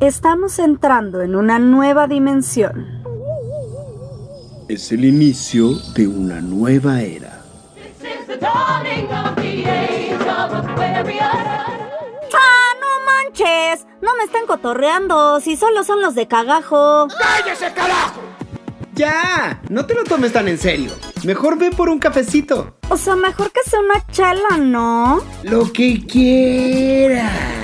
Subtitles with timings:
[0.00, 3.02] Estamos entrando en una nueva dimensión.
[4.68, 7.40] Es el inicio de una nueva era.
[12.34, 13.86] ¡Ah, no manches!
[14.02, 17.08] No me estén cotorreando, si solo son los de cagajo.
[17.18, 18.20] ¡Cállese, carajo!
[18.92, 20.90] Ya, no te lo tomes tan en serio.
[21.24, 22.76] Mejor ve por un cafecito.
[22.90, 25.22] O sea, mejor que sea una chela, ¿no?
[25.42, 27.55] Lo que quieras.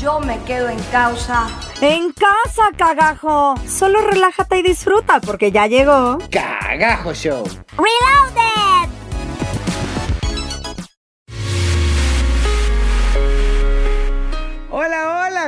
[0.00, 1.46] Yo me quedo en causa.
[1.82, 3.54] En casa, cagajo.
[3.68, 6.16] Solo relájate y disfruta porque ya llegó.
[6.30, 7.44] Cagajo Show.
[7.76, 8.59] Reloaded.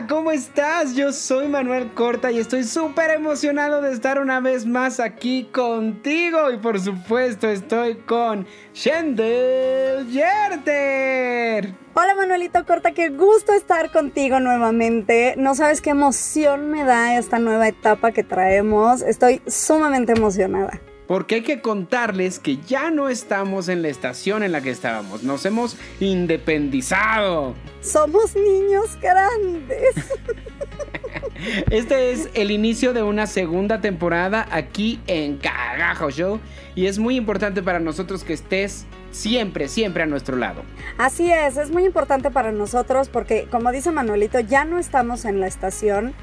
[0.08, 0.94] ¿Cómo estás?
[0.94, 6.50] Yo soy Manuel Corta y estoy súper emocionado de estar una vez más aquí contigo.
[6.50, 11.74] Y por supuesto estoy con Shendel Yerter.
[11.94, 15.34] Hola Manuelito Corta, qué gusto estar contigo nuevamente.
[15.36, 19.02] No sabes qué emoción me da esta nueva etapa que traemos.
[19.02, 20.80] Estoy sumamente emocionada.
[21.06, 25.22] Porque hay que contarles que ya no estamos en la estación en la que estábamos.
[25.22, 27.54] Nos hemos independizado.
[27.80, 29.94] Somos niños grandes.
[31.70, 36.40] Este es el inicio de una segunda temporada aquí en Cagajo Show.
[36.74, 40.62] Y es muy importante para nosotros que estés siempre, siempre a nuestro lado.
[40.98, 45.40] Así es, es muy importante para nosotros porque, como dice Manuelito, ya no estamos en
[45.40, 46.14] la estación,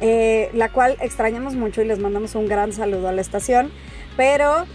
[0.00, 3.70] eh, la cual extrañamos mucho y les mandamos un gran saludo a la estación.
[4.16, 4.66] Pero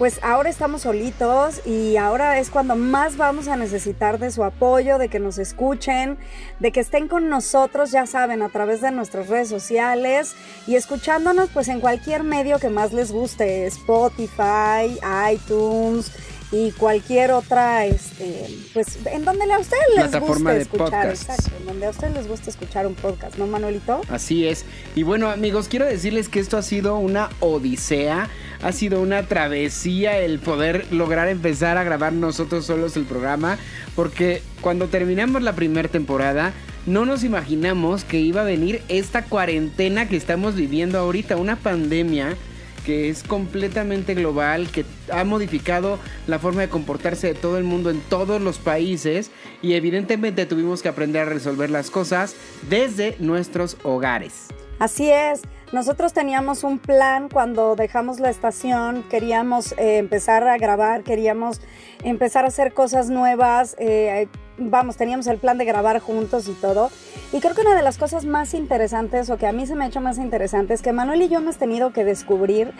[0.00, 4.96] pues ahora estamos solitos y ahora es cuando más vamos a necesitar de su apoyo,
[4.96, 6.16] de que nos escuchen,
[6.58, 10.34] de que estén con nosotros, ya saben, a través de nuestras redes sociales
[10.66, 14.98] y escuchándonos pues en cualquier medio que más les guste, Spotify,
[15.30, 16.10] iTunes
[16.52, 21.50] y cualquier otra, este, pues en donde a ustedes les Plataforma guste de escuchar, exacto,
[21.60, 24.00] en donde a ustedes les guste escuchar un podcast, ¿no, Manuelito?
[24.08, 24.64] Así es.
[24.96, 28.28] Y bueno, amigos, quiero decirles que esto ha sido una odisea,
[28.62, 33.56] ha sido una travesía el poder lograr empezar a grabar nosotros solos el programa,
[33.94, 36.52] porque cuando terminamos la primera temporada,
[36.86, 42.36] no nos imaginamos que iba a venir esta cuarentena que estamos viviendo ahorita, una pandemia
[42.84, 47.90] que es completamente global, que ha modificado la forma de comportarse de todo el mundo
[47.90, 49.30] en todos los países
[49.62, 52.34] y evidentemente tuvimos que aprender a resolver las cosas
[52.68, 54.48] desde nuestros hogares.
[54.78, 55.42] Así es.
[55.72, 61.60] Nosotros teníamos un plan cuando dejamos la estación, queríamos eh, empezar a grabar, queríamos
[62.02, 64.26] empezar a hacer cosas nuevas, eh,
[64.60, 66.90] vamos, teníamos el plan de grabar juntos y todo.
[67.32, 69.84] Y creo que una de las cosas más interesantes, o que a mí se me
[69.84, 72.72] ha hecho más interesante, es que Manuel y yo hemos tenido que descubrir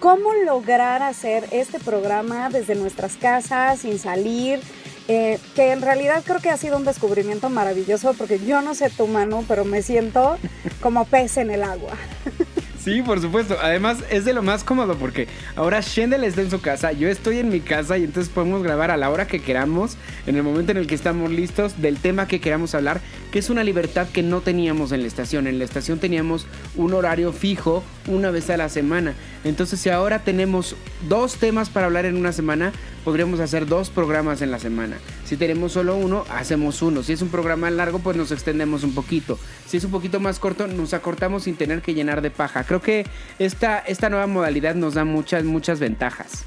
[0.00, 4.60] cómo lograr hacer este programa desde nuestras casas, sin salir,
[5.08, 8.90] eh, que en realidad creo que ha sido un descubrimiento maravilloso porque yo no sé
[8.90, 10.36] tu mano, pero me siento
[10.80, 11.92] como pez en el agua.
[12.88, 13.58] Sí, por supuesto.
[13.60, 17.36] Además, es de lo más cómodo porque ahora Shendel está en su casa, yo estoy
[17.36, 20.72] en mi casa y entonces podemos grabar a la hora que queramos, en el momento
[20.72, 24.22] en el que estamos listos, del tema que queramos hablar, que es una libertad que
[24.22, 25.46] no teníamos en la estación.
[25.46, 29.12] En la estación teníamos un horario fijo una vez a la semana.
[29.44, 30.74] Entonces, si ahora tenemos
[31.10, 32.72] dos temas para hablar en una semana,
[33.08, 34.98] podríamos hacer dos programas en la semana.
[35.24, 37.02] Si tenemos solo uno, hacemos uno.
[37.02, 39.38] Si es un programa largo, pues nos extendemos un poquito.
[39.66, 42.64] Si es un poquito más corto, nos acortamos sin tener que llenar de paja.
[42.64, 43.06] Creo que
[43.38, 46.44] esta, esta nueva modalidad nos da muchas, muchas ventajas.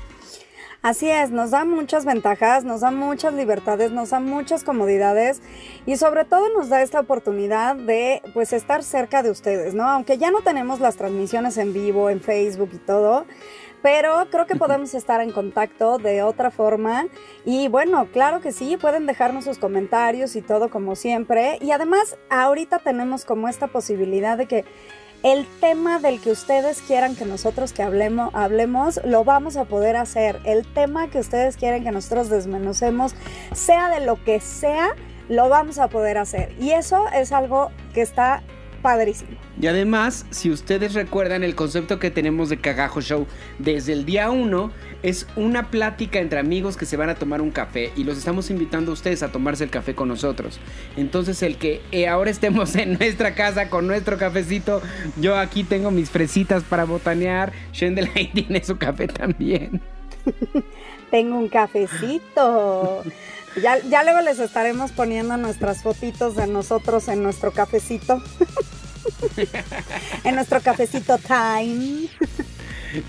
[0.84, 5.42] Así es, nos da muchas ventajas, nos da muchas libertades, nos da muchas comodidades
[5.86, 9.88] y sobre todo nos da esta oportunidad de pues estar cerca de ustedes, ¿no?
[9.88, 13.26] Aunque ya no tenemos las transmisiones en vivo, en Facebook y todo,
[13.82, 17.08] pero creo que podemos estar en contacto de otra forma
[17.46, 22.18] y bueno, claro que sí, pueden dejarnos sus comentarios y todo como siempre y además
[22.30, 24.66] ahorita tenemos como esta posibilidad de que
[25.24, 29.96] el tema del que ustedes quieran que nosotros que hablemos, hablemos, lo vamos a poder
[29.96, 30.40] hacer.
[30.46, 33.14] El tema que ustedes quieren que nosotros desmenucemos,
[33.54, 34.96] sea de lo que sea,
[35.30, 36.56] lo vamos a poder hacer.
[36.60, 38.42] Y eso es algo que está
[38.82, 39.32] padrísimo.
[39.60, 43.28] Y además, si ustedes recuerdan el concepto que tenemos de Cagajo Show
[43.60, 44.72] desde el día 1,
[45.04, 48.50] es una plática entre amigos que se van a tomar un café y los estamos
[48.50, 50.60] invitando a ustedes a tomarse el café con nosotros.
[50.98, 54.82] Entonces, el que eh, ahora estemos en nuestra casa con nuestro cafecito,
[55.18, 59.82] yo aquí tengo mis fresitas para botanear, Shendel ahí tiene su café también.
[61.12, 63.04] Tengo un cafecito.
[63.62, 68.24] Ya, ya luego les estaremos poniendo nuestras fotitos de nosotros en nuestro cafecito.
[70.24, 72.08] en nuestro cafecito time.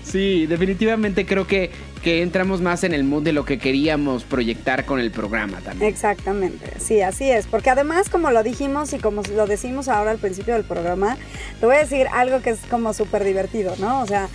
[0.03, 1.71] Sí, definitivamente creo que
[2.03, 5.89] que entramos más en el mood de lo que queríamos proyectar con el programa también.
[5.89, 7.47] Exactamente, sí, así es.
[7.47, 11.17] Porque además, como lo dijimos y como lo decimos ahora al principio del programa,
[11.59, 14.01] te voy a decir algo que es como súper divertido, ¿no?
[14.01, 14.27] O sea,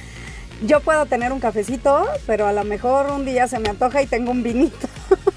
[0.62, 4.06] yo puedo tener un cafecito, pero a lo mejor un día se me antoja y
[4.06, 4.88] tengo un vinito.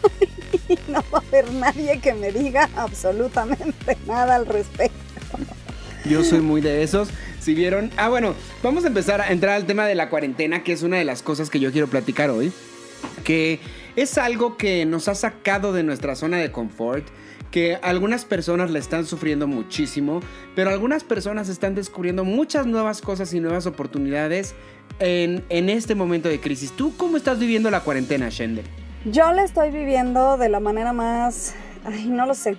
[0.69, 4.97] y no va a haber nadie que me diga absolutamente nada al respecto.
[6.05, 7.09] Yo soy muy de esos.
[7.39, 7.91] Si vieron.
[7.97, 10.97] Ah, bueno, vamos a empezar a entrar al tema de la cuarentena, que es una
[10.97, 12.51] de las cosas que yo quiero platicar hoy.
[13.23, 13.59] Que
[13.95, 17.07] es algo que nos ha sacado de nuestra zona de confort.
[17.51, 20.21] Que algunas personas la están sufriendo muchísimo,
[20.55, 24.55] pero algunas personas están descubriendo muchas nuevas cosas y nuevas oportunidades
[24.99, 26.71] en, en este momento de crisis.
[26.71, 28.63] ¿Tú cómo estás viviendo la cuarentena, Shende?
[29.05, 31.53] Yo la estoy viviendo de la manera más
[31.83, 32.57] Ay, no lo sé.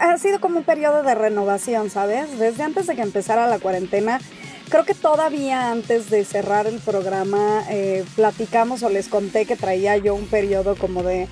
[0.00, 2.38] Ha sido como un periodo de renovación, ¿sabes?
[2.38, 4.20] Desde antes de que empezara la cuarentena,
[4.68, 9.96] creo que todavía antes de cerrar el programa, eh, platicamos o les conté que traía
[9.96, 11.28] yo un periodo como de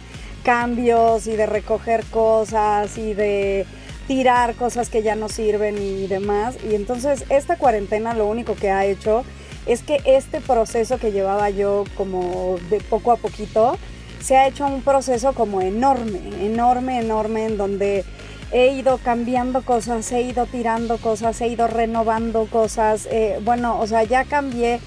[0.47, 3.67] cambios y de recoger cosas y de
[4.07, 6.57] tirar cosas que ya no sirven y demás.
[6.71, 9.25] Y entonces esta cuarentena lo único que ha hecho
[9.67, 13.77] es que este proceso que llevaba yo como de poco a poquito,
[14.21, 18.05] se ha hecho un proceso como enorme, enorme, enorme, en donde
[18.53, 23.09] he ido cambiando cosas, he ido tirando cosas, he ido renovando cosas.
[23.11, 24.79] Eh, bueno, o sea, ya cambié,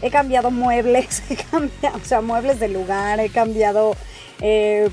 [0.00, 3.96] he cambiado muebles, he cambiado, o sea, muebles de lugar, he cambiado
[4.40, 4.90] eh,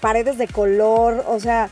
[0.00, 1.70] paredes de color, o sea,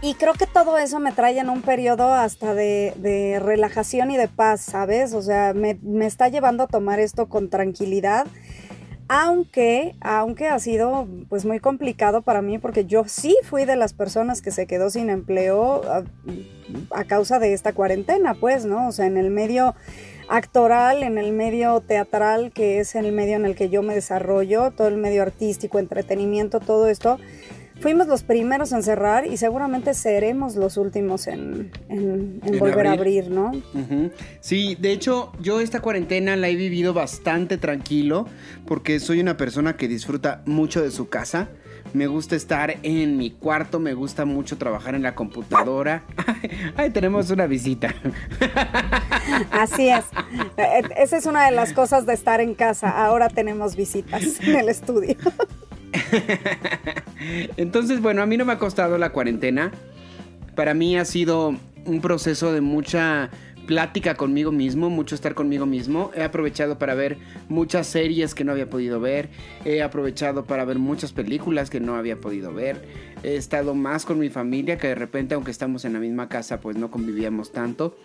[0.00, 4.28] y creo que todo eso me trae en un periodo hasta de, relajación y de
[4.28, 5.12] paz, ¿sabes?
[5.12, 8.26] O sea, me, me, está llevando a tomar esto con tranquilidad
[9.08, 13.92] aunque, aunque ha sido pues muy complicado para mí porque yo sí fui de las
[13.92, 15.82] personas que se quedó sin empleo
[16.90, 18.88] a, causa de esta cuarentena, pues, ¿no?
[18.88, 19.74] O sea, en el medio
[20.36, 24.72] actoral, en el medio teatral, que es el medio en el que yo me desarrollo,
[24.72, 27.18] todo el medio artístico, entretenimiento, todo esto,
[27.80, 31.70] fuimos los primeros en cerrar y seguramente seremos los últimos en,
[32.58, 33.52] volver a abrir, ¿no?
[34.40, 38.26] Sí, de hecho yo esta cuarentena la he vivido bastante tranquilo
[38.66, 41.48] porque soy una persona que disfruta mucho de su casa.
[41.94, 46.02] Me gusta estar en mi cuarto, me gusta mucho trabajar en la computadora.
[46.76, 47.94] Ay, tenemos una visita.
[49.52, 50.04] Así es.
[50.56, 52.90] E, e, esa es una de las cosas de estar en casa.
[52.90, 55.14] Ahora tenemos visitas en el estudio.
[57.56, 59.70] Entonces, bueno, a mí no me ha costado la cuarentena.
[60.56, 61.54] Para mí ha sido
[61.86, 63.30] un proceso de mucha
[63.66, 66.10] plática conmigo mismo, mucho estar conmigo mismo.
[66.14, 67.18] He aprovechado para ver
[67.48, 69.30] muchas series que no había podido ver.
[69.64, 72.82] He aprovechado para ver muchas películas que no había podido ver.
[73.22, 76.60] He estado más con mi familia, que de repente, aunque estamos en la misma casa,
[76.60, 77.96] pues no convivíamos tanto.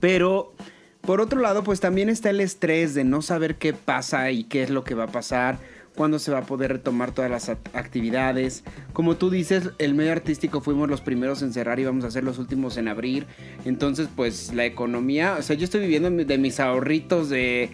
[0.00, 0.52] Pero...
[1.00, 4.62] Por otro lado, pues también está el estrés de no saber qué pasa y qué
[4.62, 5.58] es lo que va a pasar
[5.96, 8.64] cuándo se va a poder retomar todas las actividades.
[8.92, 12.24] Como tú dices, el medio artístico fuimos los primeros en cerrar y vamos a ser
[12.24, 13.26] los últimos en abrir.
[13.64, 17.70] Entonces, pues la economía, o sea, yo estoy viviendo de mis ahorritos de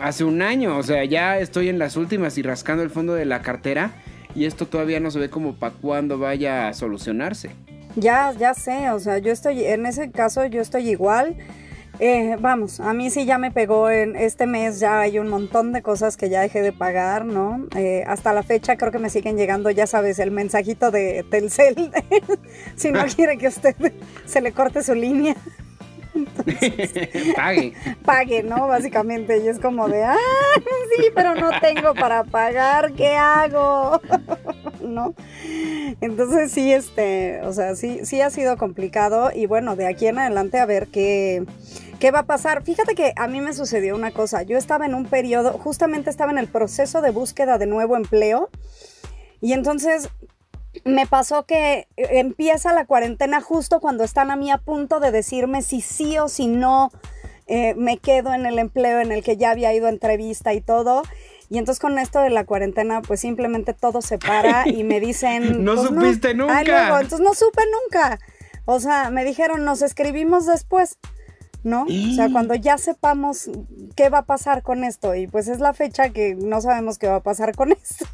[0.00, 3.24] hace un año, o sea, ya estoy en las últimas y rascando el fondo de
[3.24, 3.92] la cartera
[4.34, 7.50] y esto todavía no se ve como para cuándo vaya a solucionarse.
[7.96, 11.36] Ya, ya sé, o sea, yo estoy, en ese caso yo estoy igual.
[11.98, 15.72] Eh, vamos, a mí sí ya me pegó en este mes, ya hay un montón
[15.72, 17.66] de cosas que ya dejé de pagar, ¿no?
[17.74, 21.92] Eh, hasta la fecha creo que me siguen llegando, ya sabes, el mensajito de Telcel,
[22.76, 23.74] si no quiere que usted
[24.26, 25.36] se le corte su línea.
[27.36, 27.74] pague.
[28.04, 28.68] Pague, ¿no?
[28.68, 30.16] Básicamente, y es como de, ah,
[30.96, 34.00] sí, pero no tengo para pagar, ¿qué hago?
[34.86, 35.14] ¿No?
[36.00, 40.18] Entonces sí, este, o sea, sí, sí ha sido complicado y bueno, de aquí en
[40.18, 41.44] adelante a ver qué
[41.98, 42.62] ¿Qué va a pasar?
[42.62, 44.42] Fíjate que a mí me sucedió una cosa.
[44.42, 48.50] Yo estaba en un periodo, justamente estaba en el proceso de búsqueda de nuevo empleo.
[49.40, 50.10] Y entonces
[50.84, 55.62] me pasó que empieza la cuarentena justo cuando están a mí a punto de decirme
[55.62, 56.90] si sí o si no
[57.46, 61.02] eh, me quedo en el empleo en el que ya había ido entrevista y todo.
[61.48, 65.64] Y entonces con esto de la cuarentena, pues simplemente todo se para y me dicen...
[65.64, 66.60] no pues supiste nunca.
[66.60, 68.18] entonces no supe nunca.
[68.64, 70.98] O sea, me dijeron, nos escribimos después.
[71.66, 71.82] ¿no?
[71.82, 73.50] O sea, cuando ya sepamos
[73.96, 77.08] qué va a pasar con esto y pues es la fecha que no sabemos qué
[77.08, 78.06] va a pasar con esto.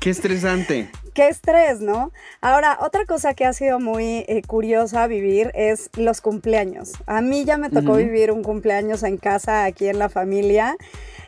[0.00, 0.88] Qué estresante.
[1.14, 2.12] Qué estrés, ¿no?
[2.40, 6.92] Ahora, otra cosa que ha sido muy eh, curiosa vivir es los cumpleaños.
[7.06, 10.76] A mí ya me tocó vivir un cumpleaños en casa, aquí en la familia.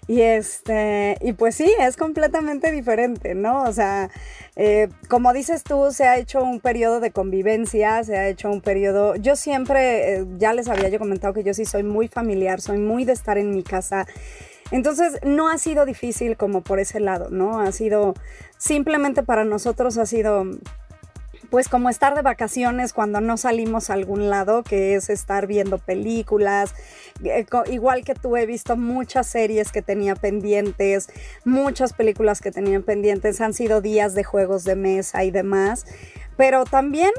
[0.09, 3.65] Y este, y pues sí, es completamente diferente, ¿no?
[3.65, 4.11] O sea,
[4.57, 8.63] eh, como dices tú, se ha hecho un periodo de convivencia, se ha hecho un
[8.63, 9.17] periodo.
[9.17, 12.79] Yo siempre, eh, ya les había yo comentado que yo sí soy muy familiar, soy
[12.79, 14.07] muy de estar en mi casa.
[14.71, 17.61] Entonces no ha sido difícil como por ese lado, ¿no?
[17.61, 18.15] Ha sido,
[18.57, 20.45] simplemente para nosotros ha sido
[21.51, 25.79] pues como estar de vacaciones cuando no salimos a algún lado, que es estar viendo
[25.79, 26.75] películas.
[27.25, 31.09] Eh, igual que tú he visto muchas series que tenía pendientes,
[31.45, 35.87] muchas películas que tenían pendientes, han sido días de juegos de mesa y demás.
[36.37, 37.11] Pero también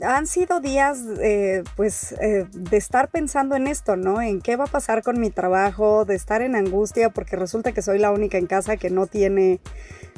[0.00, 4.22] han sido días eh, pues eh, de estar pensando en esto, ¿no?
[4.22, 7.82] En qué va a pasar con mi trabajo, de estar en angustia porque resulta que
[7.82, 9.58] soy la única en casa que no tiene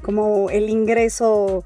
[0.03, 1.65] como el ingreso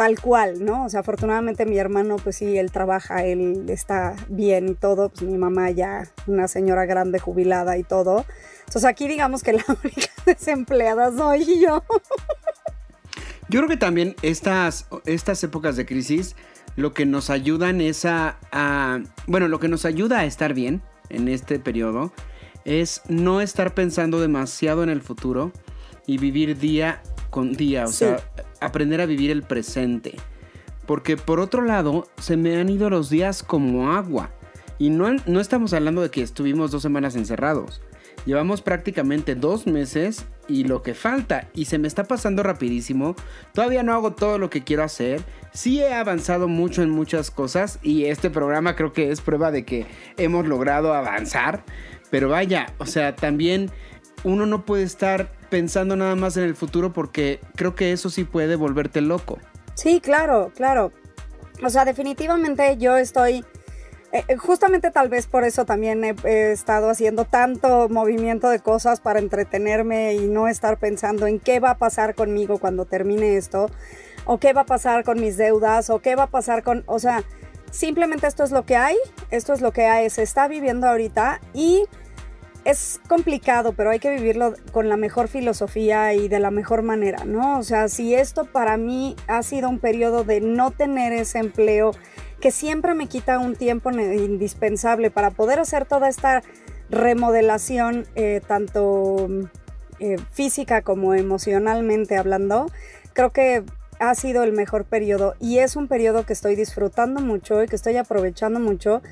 [0.00, 0.86] tal cual, ¿no?
[0.86, 5.20] O sea, afortunadamente mi hermano, pues sí, él trabaja, él está bien y todo, pues
[5.20, 8.24] mi mamá ya, una señora grande, jubilada y todo.
[8.60, 11.84] Entonces aquí digamos que la única desempleada soy yo.
[13.50, 16.34] Yo creo que también estas, estas épocas de crisis
[16.76, 20.80] lo que nos ayudan es a, a, bueno, lo que nos ayuda a estar bien
[21.10, 22.10] en este periodo
[22.64, 25.52] es no estar pensando demasiado en el futuro
[26.06, 28.20] y vivir día con día, o sea,
[28.60, 30.16] aprender a vivir el presente.
[30.86, 34.30] Porque por otro lado, se me han ido los días como agua.
[34.78, 37.80] Y no, no estamos hablando de que estuvimos dos semanas encerrados.
[38.26, 41.48] Llevamos prácticamente dos meses y lo que falta.
[41.54, 43.14] Y se me está pasando rapidísimo.
[43.54, 45.22] Todavía no hago todo lo que quiero hacer.
[45.52, 47.78] Sí he avanzado mucho en muchas cosas.
[47.82, 51.64] Y este programa creo que es prueba de que hemos logrado avanzar.
[52.10, 53.70] Pero vaya, o sea, también
[54.24, 58.24] uno no puede estar pensando nada más en el futuro porque creo que eso sí
[58.24, 59.38] puede volverte loco.
[59.74, 60.92] Sí, claro, claro.
[61.62, 63.44] O sea, definitivamente yo estoy...
[64.12, 69.00] Eh, eh, justamente tal vez por eso también he, estado haciendo tanto movimiento de cosas
[69.00, 73.70] para entretenerme y no estar pensando en qué va a pasar conmigo cuando termine esto,
[74.24, 76.98] o qué va a pasar con mis deudas, o qué va a pasar con, o
[76.98, 77.22] sea,
[77.70, 78.96] simplemente esto es lo que hay,
[79.30, 81.84] esto es lo que hay, se está viviendo ahorita y
[82.64, 87.24] es complicado, pero hay que vivirlo con la mejor filosofía y de la mejor manera,
[87.24, 87.58] ¿no?
[87.58, 91.92] O sea, si esto para mí ha sido un periodo de no tener ese empleo
[92.40, 96.42] que siempre me quita un tiempo indispensable para poder hacer toda esta
[96.90, 99.28] remodelación, eh, tanto
[99.98, 102.66] eh, física como emocionalmente hablando,
[103.12, 103.64] creo que
[104.00, 107.76] ha sido el mejor periodo y es un periodo que estoy disfrutando mucho y que
[107.76, 109.02] estoy aprovechando mucho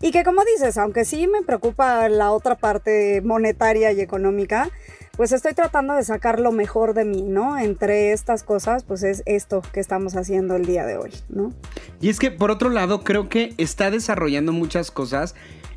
[0.00, 4.70] y que como dices, aunque sí me preocupa la otra parte monetaria y económica,
[5.16, 7.58] pues estoy tratando de sacar lo mejor de mí, ¿no?
[7.58, 11.52] Entre estas cosas, pues es esto que estamos haciendo el día de hoy, ¿no?
[12.00, 15.34] Y es que por otro lado, creo que está desarrollando muchas cosas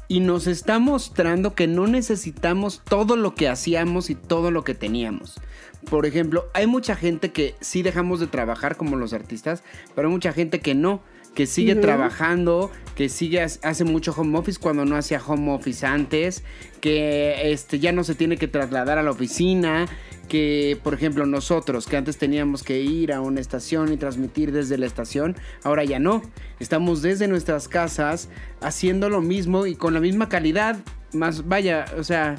[0.09, 4.73] y nos está mostrando que no necesitamos todo lo que hacíamos y todo lo que
[4.73, 5.39] teníamos.
[5.87, 9.63] Por ejemplo, hay mucha gente que sí dejamos de trabajar como los artistas,
[9.95, 11.01] pero hay mucha gente que no,
[11.35, 16.43] que sigue trabajando, que sigue hace mucho home office cuando no hacía home office antes,
[16.81, 19.87] que este ya no se tiene que trasladar a la oficina,
[20.27, 24.77] que por ejemplo nosotros que antes teníamos que ir a una estación y transmitir desde
[24.77, 26.21] la estación, ahora ya no.
[26.59, 28.29] Estamos desde nuestras casas
[28.61, 30.77] haciendo lo mismo y con la misma calidad,
[31.13, 32.35] más vaya, o sea,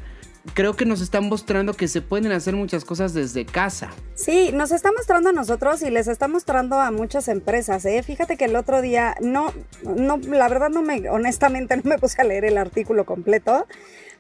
[0.55, 3.91] creo que nos están mostrando que se pueden hacer muchas cosas desde casa.
[4.15, 8.03] Sí, nos está mostrando a nosotros y les está mostrando a muchas empresas, ¿eh?
[8.03, 12.21] Fíjate que el otro día, no, no, la verdad no me, honestamente no me puse
[12.21, 13.67] a leer el artículo completo,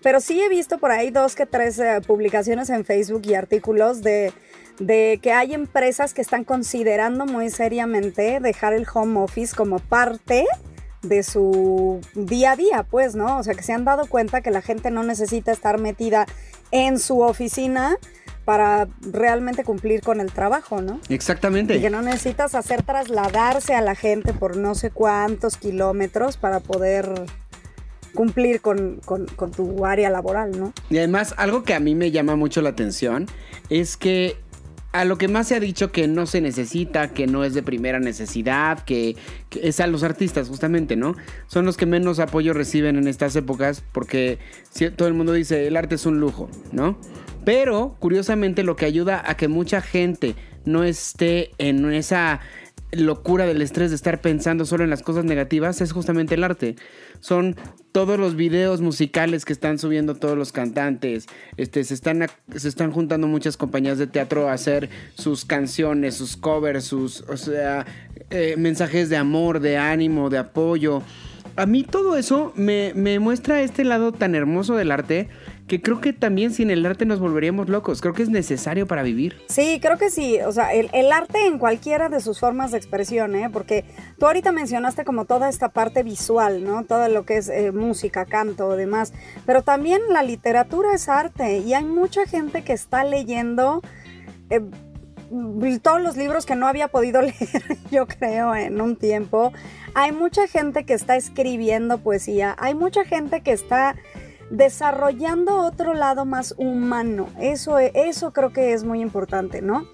[0.02, 4.02] pero sí he visto por ahí dos que tres eh, publicaciones en Facebook y artículos
[4.02, 4.32] de,
[4.78, 10.46] de que hay empresas que están considerando muy seriamente dejar el home office como parte
[11.02, 13.38] de su día a día, pues, ¿no?
[13.38, 16.26] O sea, que se han dado cuenta que la gente no necesita estar metida
[16.70, 17.96] en su oficina
[18.44, 21.00] para realmente cumplir con el trabajo, ¿no?
[21.08, 21.76] Exactamente.
[21.76, 26.60] Y que no necesitas hacer trasladarse a la gente por no sé cuántos kilómetros para
[26.60, 27.26] poder
[28.14, 30.72] cumplir con, con, con tu área laboral, ¿no?
[30.90, 33.26] Y además, algo que a mí me llama mucho la atención
[33.68, 34.36] es que
[34.92, 37.62] a lo que más se ha dicho que no se necesita, que no es de
[37.62, 39.16] primera necesidad, que,
[39.62, 41.14] es a los artistas justamente, ¿no?
[41.46, 44.38] Son los que menos apoyo reciben en estas épocas porque
[44.96, 46.98] todo el mundo dice el arte es un lujo, ¿no?
[47.44, 52.40] Pero curiosamente lo que ayuda a que mucha gente no esté en esa
[52.92, 56.76] locura del estrés de estar pensando solo en las cosas negativas es justamente el arte.
[57.20, 57.56] Son
[57.92, 61.26] todos los videos musicales que están subiendo todos los cantantes.
[61.56, 66.36] Este, se, están, se están juntando muchas compañías de teatro a hacer sus canciones, sus
[66.36, 67.86] covers, sus o sea,
[68.30, 71.02] eh, mensajes de amor, de ánimo, de apoyo.
[71.56, 75.28] A mí todo eso me, me muestra este lado tan hermoso del arte
[75.70, 78.00] que creo que también sin el arte nos volveríamos locos.
[78.00, 79.36] Creo que es necesario para vivir.
[79.48, 80.40] Sí, creo que sí.
[80.40, 83.48] O sea, el, el arte en cualquiera de sus formas de expresión, ¿eh?
[83.52, 83.84] Porque
[84.18, 86.84] tú ahorita mencionaste como toda esta parte visual, ¿no?
[86.84, 89.12] Todo lo que es eh, música, canto, demás.
[89.46, 93.80] Pero también la literatura es arte y hay mucha gente que está leyendo...
[94.50, 94.60] eh,
[95.80, 99.52] todos los libros que no había podido leer, yo creo, en un tiempo.
[99.94, 103.94] Hay mucha gente que está escribiendo poesía, hay mucha gente que está
[104.50, 107.28] desarrollando otro lado más humano.
[107.40, 109.86] Eso, eso creo que es muy importante, ¿no?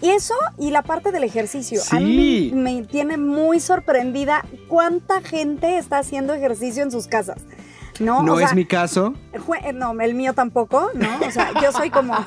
[0.00, 1.80] Y eso y la parte del ejercicio.
[1.90, 7.42] A mí me tiene muy sorprendida cuánta gente está haciendo ejercicio en sus casas.
[8.00, 9.14] No, No O es mi caso.
[9.32, 11.08] Jue- No, el mío tampoco, ¿no?
[11.26, 12.14] O sea, yo soy como.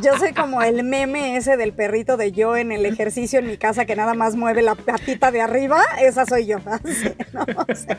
[0.00, 3.58] Yo soy como el meme ese del perrito de yo en el ejercicio en mi
[3.58, 5.80] casa que nada más mueve la patita de arriba.
[6.00, 6.56] Esa soy yo.
[6.66, 7.42] así, ¿no?
[7.42, 7.98] O sea,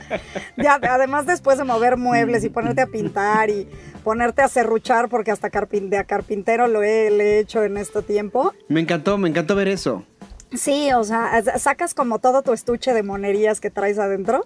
[0.58, 3.70] ya, además, después de mover muebles y ponerte a pintar y
[4.04, 8.02] ponerte a serruchar, porque hasta de a carpintero lo he, le he hecho en este
[8.02, 8.54] tiempo.
[8.68, 10.04] Me encantó, me encantó ver eso.
[10.52, 14.44] Sí, o sea, sacas como todo tu estuche de monerías que traes adentro.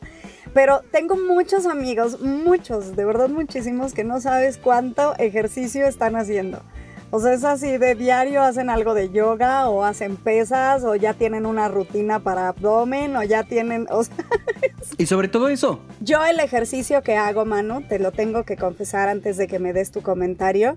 [0.57, 6.63] Pero tengo muchos amigos, muchos, de verdad muchísimos, que no sabes cuánto ejercicio están haciendo.
[7.11, 11.13] O sea, es así, de diario hacen algo de yoga o hacen pesas o ya
[11.13, 13.85] tienen una rutina para abdomen o ya tienen...
[13.91, 14.15] O sea,
[14.97, 15.79] Y sobre todo eso.
[15.99, 19.73] yo el ejercicio que hago, Manu, te lo tengo que confesar antes de que me
[19.73, 20.75] des tu comentario,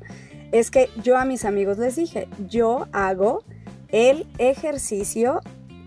[0.53, 3.45] es que yo a mis amigos les dije, yo hago
[3.89, 5.41] el ejercicio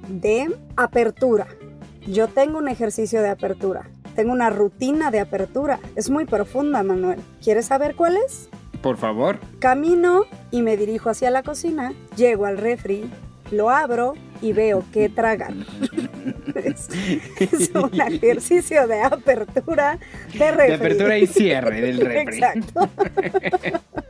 [0.10, 1.46] de apertura.
[2.08, 3.90] Yo tengo un ejercicio de apertura.
[4.16, 5.80] Tengo una rutina de apertura.
[5.96, 7.20] Es muy profunda, Manuel.
[7.42, 8.50] ¿Quieres saber cuál es?
[8.82, 9.40] Por favor.
[9.60, 13.10] Camino y me dirijo hacia la cocina, llego al refri,
[13.52, 15.66] lo abro y veo qué tragan.
[16.56, 16.90] es,
[17.40, 20.00] es un ejercicio de apertura
[20.34, 20.68] de refri.
[20.68, 22.38] De apertura y cierre del refri.
[22.38, 22.90] Exacto.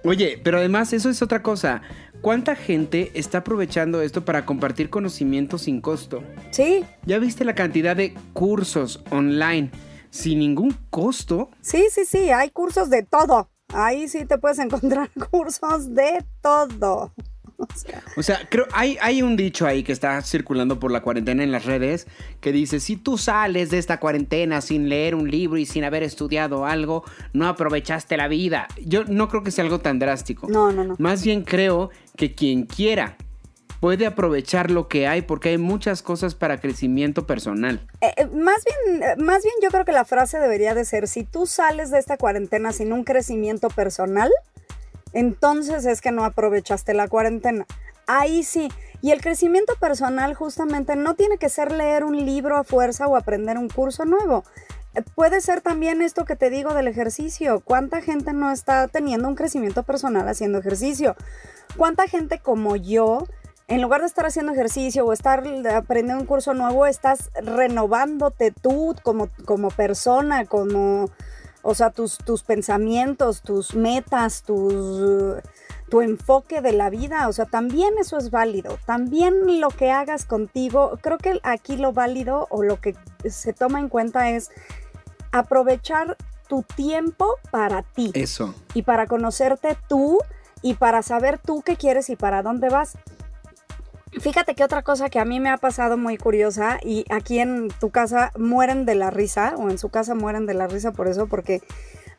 [0.03, 1.81] Oye, pero además eso es otra cosa.
[2.21, 6.23] ¿Cuánta gente está aprovechando esto para compartir conocimiento sin costo?
[6.51, 9.71] Sí, ¿Ya viste la cantidad de cursos online
[10.09, 11.49] sin ningún costo?
[11.61, 13.49] sí, sí, sí, hay cursos de todo.
[13.73, 17.13] Ahí sí te puedes encontrar cursos de todo.
[17.63, 21.01] O sea, O sea, creo, hay, hay un dicho ahí que está circulando por la
[21.01, 22.07] cuarentena en las redes
[22.39, 26.03] que dice, si tú sales de esta cuarentena sin leer un libro y sin haber
[26.03, 28.67] estudiado algo, no aprovechaste la vida.
[28.85, 30.47] Yo no creo que sea algo tan drástico.
[30.49, 30.95] no, no, no.
[30.99, 33.17] Más bien creo que quien quiera
[33.83, 37.85] puede aprovechar lo que hay porque hay muchas cosas para crecimiento personal.
[37.99, 41.09] Eh, eh, más bien, eh, más bien yo creo que la frase debería de ser,
[41.09, 44.31] si tú sales de esta cuarentena sin un crecimiento personal,
[45.13, 47.65] entonces es que no aprovechaste la cuarentena.
[48.07, 48.69] Ahí sí.
[49.01, 53.15] Y el crecimiento personal justamente no tiene que ser leer un libro a fuerza o
[53.15, 54.43] aprender un curso nuevo.
[54.93, 57.61] Eh, Puede ser también esto que te digo del ejercicio.
[57.61, 61.15] ¿Cuánta gente no está teniendo un crecimiento personal haciendo ejercicio?
[61.77, 63.27] ¿Cuánta gente como yo,
[63.67, 68.95] en lugar de estar haciendo ejercicio o estar aprendiendo un curso nuevo, estás renovándote tú
[69.03, 71.09] como, como persona, como,
[71.63, 75.41] o sea, tus, tus pensamientos, tus metas, tus,
[75.89, 77.27] tu enfoque de la vida?
[77.27, 78.77] O sea, también eso es válido.
[78.85, 82.95] También lo que hagas contigo, creo que aquí lo válido o lo que
[83.25, 84.51] se toma en cuenta es
[85.31, 88.53] aprovechar tu tiempo para ti Eso.
[88.73, 90.19] y para conocerte tú
[90.61, 92.97] y para saber tú qué quieres y para dónde vas.
[94.19, 97.69] Fíjate que otra cosa que a mí me ha pasado muy curiosa y aquí en
[97.79, 101.07] tu casa mueren de la risa o en su casa mueren de la risa por
[101.07, 101.61] eso porque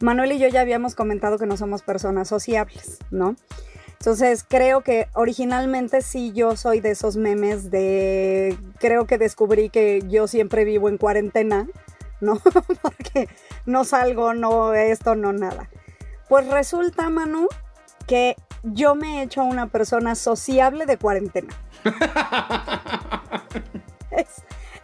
[0.01, 3.37] Manuel y yo ya habíamos comentado que no somos personas sociables, ¿no?
[3.93, 10.03] Entonces creo que originalmente sí yo soy de esos memes de creo que descubrí que
[10.09, 11.69] yo siempre vivo en cuarentena,
[12.21, 12.39] ¿no?
[12.83, 13.29] Porque
[13.65, 15.71] no salgo, no esto, no nada.
[16.29, 17.49] Pues resulta, Manu,
[18.07, 21.55] que yo me he hecho una persona sociable de cuarentena.
[24.11, 24.27] es,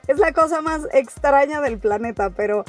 [0.07, 2.65] es la cosa más extraña del planeta, pero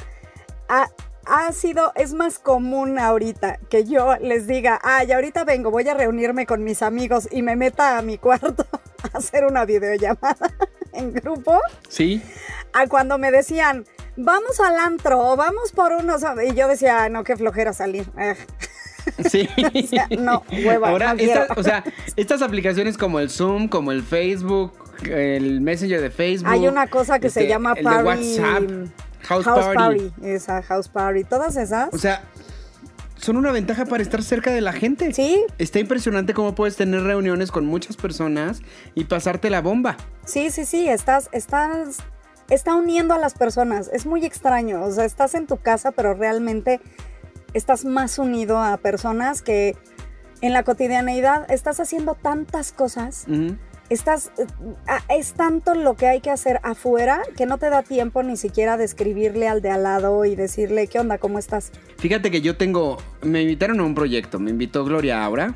[0.68, 0.88] ha,
[1.26, 5.94] ha sido, es más común ahorita que yo les diga, ay, ahorita vengo, voy a
[5.94, 8.66] reunirme con mis amigos y me meta a mi cuarto
[9.12, 10.50] a hacer una videollamada
[10.92, 12.22] en grupo, ¿Sí?
[12.72, 17.10] a cuando me decían, vamos al antro o vamos por unos, y yo decía, "Ay,
[17.10, 18.06] no, qué flojera salir.
[19.18, 19.26] Ugh".
[19.28, 19.48] Sí.
[19.56, 21.20] O sea, no, hueva, Ahora, no
[21.56, 21.84] o sea,
[22.16, 24.72] estas aplicaciones como el Zoom, como el Facebook,
[25.08, 26.50] el Messenger de Facebook.
[26.50, 28.06] Hay una cosa que se llama el party.
[28.06, 28.62] WhatsApp,
[29.22, 30.12] House, Party.
[30.22, 31.24] Esa, House Party.
[31.24, 31.92] Todas esas.
[31.92, 32.22] O sea,
[33.16, 35.12] son una ventaja para estar cerca de la gente.
[35.12, 38.60] sí, Está impresionante cómo puedes tener reuniones con muchas personas
[38.94, 39.96] y pasarte la bomba.
[40.24, 40.88] sí, sí, sí.
[40.88, 41.98] Estás, estás,
[42.50, 43.88] está uniendo a las personas.
[43.92, 44.82] Es muy extraño.
[44.82, 46.80] O sea, estás en tu casa, pero realmente
[47.54, 49.76] estás más unido a personas que
[50.40, 53.26] en la cotidianeidad estás haciendo tantas cosas.
[53.88, 54.46] Estás, eh,
[55.10, 58.76] es tanto lo que hay que hacer afuera que no te da tiempo ni siquiera
[58.76, 61.18] de escribirle al de al lado y decirle, ¿qué onda?
[61.18, 61.72] ¿Cómo estás?
[61.98, 62.96] Fíjate que yo tengo.
[63.22, 64.38] Me invitaron a un proyecto.
[64.38, 65.54] Me invitó Gloria Aura,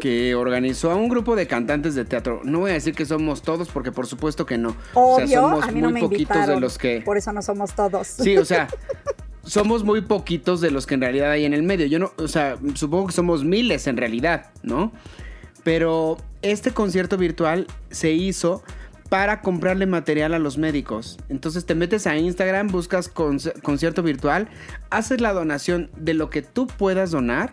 [0.00, 2.40] que organizó a un grupo de cantantes de teatro.
[2.42, 4.74] No voy a decir que somos todos, porque por supuesto que no.
[4.94, 7.02] Obvio, o sea, somos a mí no muy me poquitos de los que.
[7.04, 8.08] Por eso no somos todos.
[8.08, 8.66] Sí, o sea,
[9.44, 11.86] somos muy poquitos de los que en realidad hay en el medio.
[11.86, 14.92] Yo no, o sea, supongo que somos miles en realidad, ¿no?
[15.64, 18.62] Pero este concierto virtual se hizo
[19.08, 21.18] para comprarle material a los médicos.
[21.28, 24.48] Entonces te metes a Instagram, buscas concierto virtual,
[24.90, 27.50] haces la donación de lo que tú puedas donar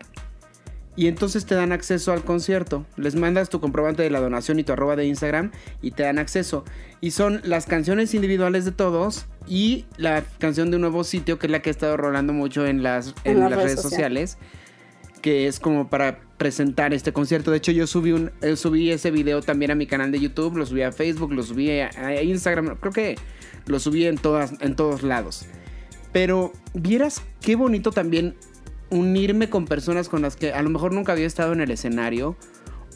[1.00, 2.84] y entonces te dan acceso al concierto.
[2.98, 6.18] Les mandas tu comprobante de la donación y tu arroba de Instagram y te dan
[6.18, 6.62] acceso.
[7.00, 11.46] Y son las canciones individuales de todos y la canción de un nuevo sitio, que
[11.46, 14.36] es la que he estado rolando mucho en las, en las redes sociales,
[15.22, 17.50] que es como para presentar este concierto.
[17.50, 20.58] De hecho, yo subí, un, eh, subí ese video también a mi canal de YouTube,
[20.58, 23.16] lo subí a Facebook, lo subí a, a Instagram, creo que
[23.64, 25.46] lo subí en, todas, en todos lados.
[26.12, 28.34] Pero vieras qué bonito también
[28.90, 32.36] unirme con personas con las que a lo mejor nunca había estado en el escenario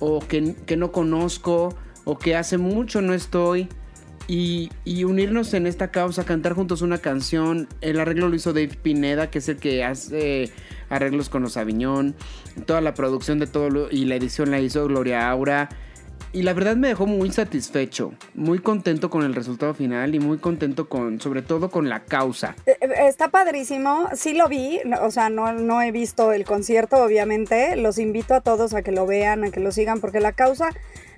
[0.00, 3.68] o que, que no conozco o que hace mucho no estoy
[4.26, 7.68] y, y unirnos en esta causa, cantar juntos una canción.
[7.80, 10.50] El arreglo lo hizo Dave Pineda, que es el que hace
[10.88, 12.14] arreglos con los Aviñón.
[12.66, 15.68] Toda la producción de todo y la edición la hizo Gloria Aura.
[16.34, 20.38] Y la verdad me dejó muy satisfecho, muy contento con el resultado final y muy
[20.38, 22.56] contento con, sobre todo con la causa.
[22.66, 26.96] Eh, eh, Está padrísimo, sí lo vi, o sea, no, no he visto el concierto,
[26.96, 27.76] obviamente.
[27.76, 30.70] Los invito a todos a que lo vean, a que lo sigan, porque la causa,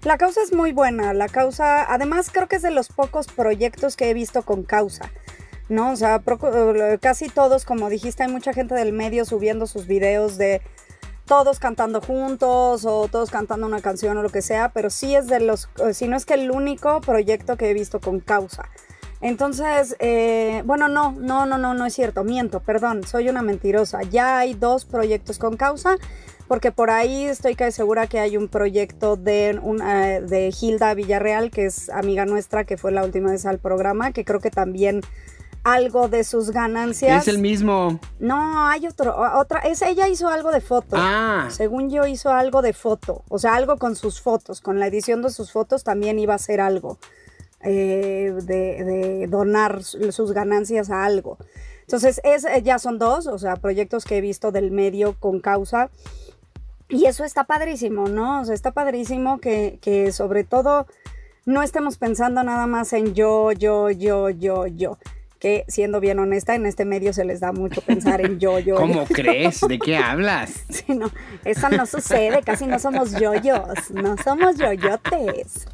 [0.02, 1.14] la causa es muy buena.
[1.14, 5.10] La causa, además, creo que es de los pocos proyectos que he visto con causa.
[5.70, 5.92] ¿No?
[5.92, 6.22] O sea,
[7.00, 10.60] casi todos, como dijiste, hay mucha gente del medio subiendo sus videos de
[11.26, 15.26] todos cantando juntos o todos cantando una canción o lo que sea, pero sí es
[15.26, 18.68] de los, eh, si no es que el único proyecto que he visto con causa.
[19.20, 24.02] Entonces, eh, bueno, no, no, no, no, no es cierto, miento, perdón, soy una mentirosa.
[24.02, 25.96] Ya hay dos proyectos con causa,
[26.48, 31.50] porque por ahí estoy casi segura que hay un proyecto de, una, de Hilda Villarreal,
[31.50, 35.00] que es amiga nuestra, que fue la última vez al programa, que creo que también
[35.74, 37.22] algo de sus ganancias.
[37.22, 37.98] Es el mismo.
[38.20, 40.94] No, hay otro, otra, es ella hizo algo de foto.
[40.96, 44.86] Ah, Según yo hizo algo de foto, o sea, algo con sus fotos, con la
[44.86, 46.98] edición de sus fotos también iba a hacer algo,
[47.62, 51.36] eh, de, de donar su- sus ganancias a algo.
[51.80, 55.40] Entonces, es, eh, ya son dos, o sea, proyectos que he visto del medio con
[55.40, 55.90] causa.
[56.88, 58.40] Y eso está padrísimo, ¿no?
[58.42, 60.86] O sea, está padrísimo que, que sobre todo
[61.44, 64.98] no estemos pensando nada más en yo, yo, yo, yo, yo.
[65.38, 68.74] Que siendo bien honesta, en este medio se les da mucho pensar en yo, yo,
[68.74, 68.76] yo.
[68.76, 69.60] ¿cómo crees?
[69.60, 70.64] ¿De qué hablas?
[70.70, 71.10] Sí, no,
[71.44, 75.66] eso no sucede, casi no somos yoyos, no somos yoyotes.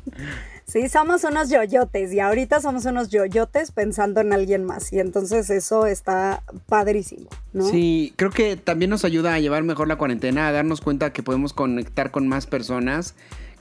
[0.72, 5.50] Sí, somos unos yoyotes y ahorita somos unos yoyotes pensando en alguien más y entonces
[5.50, 7.64] eso está padrísimo, ¿no?
[7.68, 11.22] Sí, creo que también nos ayuda a llevar mejor la cuarentena, a darnos cuenta que
[11.22, 13.14] podemos conectar con más personas,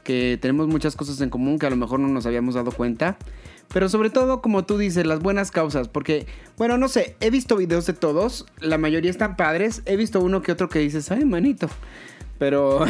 [0.05, 3.17] que tenemos muchas cosas en común que a lo mejor no nos habíamos dado cuenta.
[3.73, 6.25] Pero sobre todo, como tú dices, las buenas causas, porque,
[6.57, 10.41] bueno, no sé, he visto videos de todos, la mayoría están padres, he visto uno
[10.41, 11.69] que otro que dices, ay, manito,
[12.37, 12.85] pero...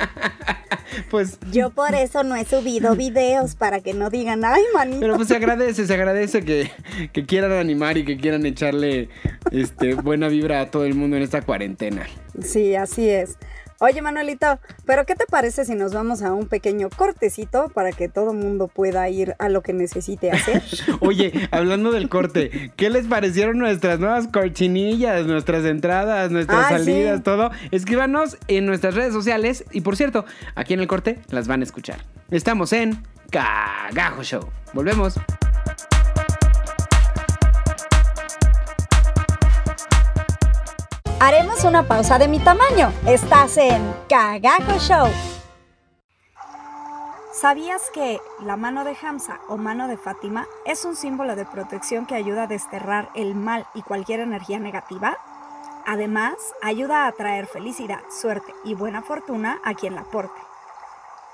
[1.10, 1.38] pues...
[1.50, 5.00] Yo por eso no he subido videos para que no digan, ay, manito.
[5.00, 6.70] Pero pues se agradece, se agradece que,
[7.12, 9.10] que quieran animar y que quieran echarle
[9.50, 12.06] este, buena vibra a todo el mundo en esta cuarentena.
[12.40, 13.36] Sí, así es.
[13.84, 18.08] Oye, Manuelito, ¿pero qué te parece si nos vamos a un pequeño cortecito para que
[18.08, 20.62] todo el mundo pueda ir a lo que necesite hacer?
[21.00, 27.16] Oye, hablando del corte, ¿qué les parecieron nuestras nuevas corchinillas, nuestras entradas, nuestras Ah, salidas,
[27.16, 27.22] sí.
[27.24, 27.50] todo?
[27.72, 31.64] Escríbanos en nuestras redes sociales y por cierto, aquí en el corte las van a
[31.64, 32.04] escuchar.
[32.30, 34.48] Estamos en Cagajo Show.
[34.74, 35.14] Volvemos.
[41.24, 42.92] Haremos una pausa de mi tamaño.
[43.06, 45.06] Estás en Cagajo Show.
[47.32, 52.06] ¿Sabías que la mano de Hamza o mano de Fátima es un símbolo de protección
[52.06, 55.16] que ayuda a desterrar el mal y cualquier energía negativa?
[55.86, 60.40] Además, ayuda a atraer felicidad, suerte y buena fortuna a quien la porte.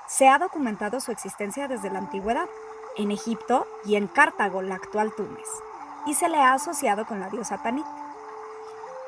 [0.07, 2.47] Se ha documentado su existencia desde la antigüedad,
[2.95, 5.49] en Egipto y en Cartago, la actual Túnez,
[6.05, 7.87] y se le ha asociado con la diosa Tanit.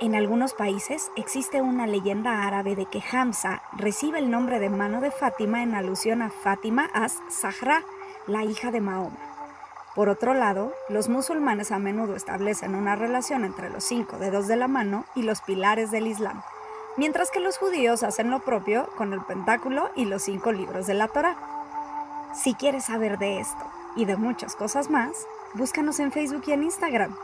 [0.02, 5.00] En algunos países existe una leyenda árabe de que Hamza recibe el nombre de mano
[5.00, 7.84] de Fátima en alusión a Fátima as Zahra,
[8.26, 9.20] la hija de Mahoma.
[9.94, 14.56] Por otro lado, los musulmanes a menudo establecen una relación entre los cinco dedos de
[14.56, 16.42] la mano y los pilares del Islam,
[16.98, 20.96] mientras que los judíos hacen lo propio con el pentáculo y los cinco libros de
[20.96, 21.38] la Torah.
[22.34, 26.64] Si quieres saber de esto y de muchas cosas más, búscanos en Facebook y en
[26.64, 27.16] Instagram.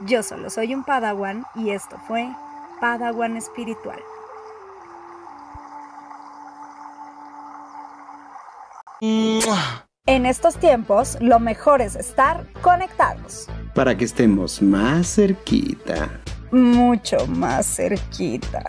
[0.00, 2.28] Yo solo soy un Padawan y esto fue
[2.80, 4.00] Padawan Espiritual.
[10.06, 13.48] En estos tiempos, lo mejor es estar conectados.
[13.74, 16.20] Para que estemos más cerquita.
[16.50, 18.64] Mucho más cerquita.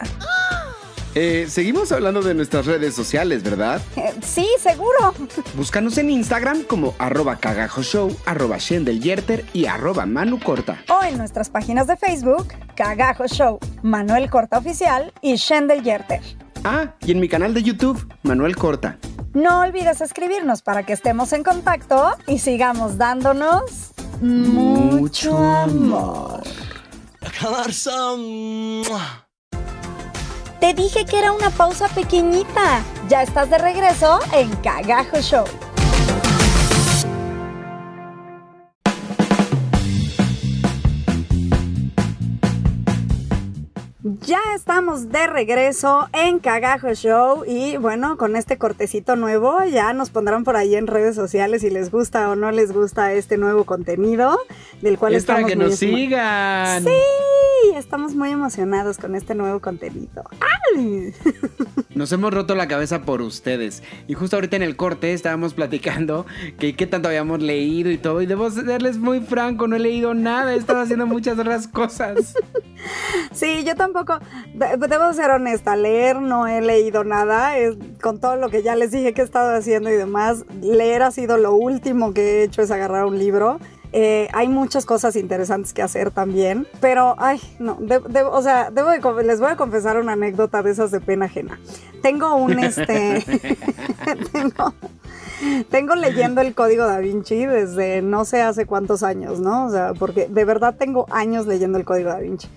[1.17, 3.81] Eh, seguimos hablando de nuestras redes sociales, ¿verdad?
[3.95, 5.13] Eh, sí, seguro.
[5.55, 10.83] Búscanos en Instagram como arroba cagajoshow, arroba shendeljерter y arroba manucorta.
[10.89, 16.21] O en nuestras páginas de Facebook, Cagajo Show, Manuel Corta Oficial y Shendel Yerter.
[16.65, 18.97] Ah, y en mi canal de YouTube, Manuel Corta.
[19.33, 26.43] No olvides escribirnos para que estemos en contacto y sigamos dándonos mucho amor.
[30.65, 32.81] Te dije que era una pausa pequeñita.
[33.07, 35.45] Ya estás de regreso en Cagajo Show.
[44.25, 50.09] Ya estamos de regreso en Cagajo Show y bueno, con este cortecito nuevo ya nos
[50.09, 53.65] pondrán por ahí en redes sociales si les gusta o no les gusta este nuevo
[53.65, 54.39] contenido
[54.81, 56.83] del cual Es estamos para que muy nos sigan.
[56.83, 60.23] Sí, estamos muy emocionados con este nuevo contenido.
[60.75, 61.13] ¡Ay!
[61.95, 63.81] Nos hemos roto la cabeza por ustedes.
[64.07, 66.25] Y justo ahorita en el corte estábamos platicando
[66.59, 68.21] que qué tanto habíamos leído y todo.
[68.21, 70.53] Y debo serles muy franco, no he leído nada.
[70.53, 72.35] He estado haciendo muchas otras cosas.
[73.33, 74.19] Sí, yo tampoco,
[74.53, 78.75] de- debo ser honesta, leer no he leído nada, es, con todo lo que ya
[78.75, 82.43] les dije que he estado haciendo y demás, leer ha sido lo último que he
[82.43, 83.59] hecho es agarrar un libro.
[83.97, 87.77] Eh, hay muchas cosas interesantes que hacer también, pero, ay, no,
[88.31, 91.57] o sea, debo les voy a confesar una anécdota de esas de pena ajena.
[92.01, 93.23] Tengo un, este,
[94.33, 94.73] tengo,
[95.69, 99.65] tengo leyendo el Código Da Vinci desde no sé hace cuántos años, ¿no?
[99.65, 102.47] O sea, porque de verdad tengo años leyendo el Código Da Vinci.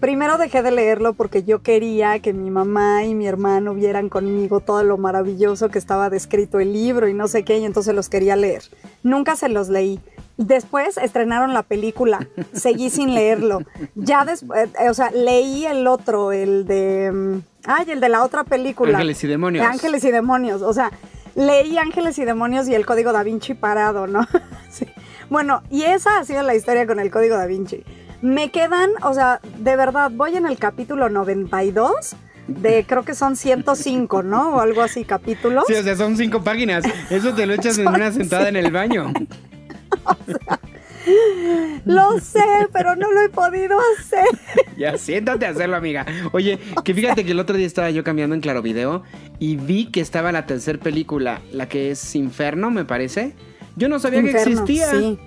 [0.00, 4.60] Primero dejé de leerlo porque yo quería que mi mamá y mi hermano vieran conmigo
[4.60, 8.10] todo lo maravilloso que estaba descrito el libro y no sé qué, y entonces los
[8.10, 8.62] quería leer.
[9.02, 9.98] Nunca se los leí.
[10.36, 13.60] Después estrenaron la película, seguí sin leerlo.
[13.94, 17.10] Ya después, o sea, leí el otro, el de...
[17.10, 18.98] mm, Ay, el de la otra película.
[18.98, 19.64] Ángeles y demonios.
[19.64, 20.60] De Ángeles y Demonios.
[20.62, 20.92] O sea,
[21.36, 24.26] leí Ángeles y Demonios y el Código Da Vinci parado, ¿no?
[24.70, 24.86] Sí.
[25.30, 27.84] Bueno, y esa ha sido la historia con el Código Da Vinci.
[28.20, 32.16] Me quedan, o sea, de verdad, voy en el capítulo 92
[32.48, 34.56] de creo que son 105, ¿no?
[34.56, 35.64] O algo así, capítulos.
[35.66, 36.84] Sí, o sea, son cinco páginas.
[37.10, 39.12] Eso te lo echas en una sentada en el baño.
[41.84, 42.40] Lo sé,
[42.72, 44.24] pero no lo he podido hacer.
[44.76, 46.04] Ya siéntate a hacerlo, amiga.
[46.32, 49.04] Oye, que fíjate que el otro día estaba yo cambiando en Claro Video
[49.38, 53.34] y vi que estaba la tercera película, la que es Inferno, me parece.
[53.76, 54.90] Yo no sabía que existía.
[54.90, 55.18] sí.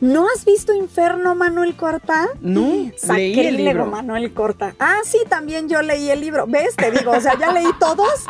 [0.00, 2.28] ¿No has visto Inferno, Manuel Corta?
[2.40, 3.84] No, leí el libro.
[3.86, 4.74] Manuel Corta.
[4.80, 6.46] Ah, sí, también yo leí el libro.
[6.46, 6.74] ¿Ves?
[6.76, 8.24] Te digo, o sea, ya leí todos,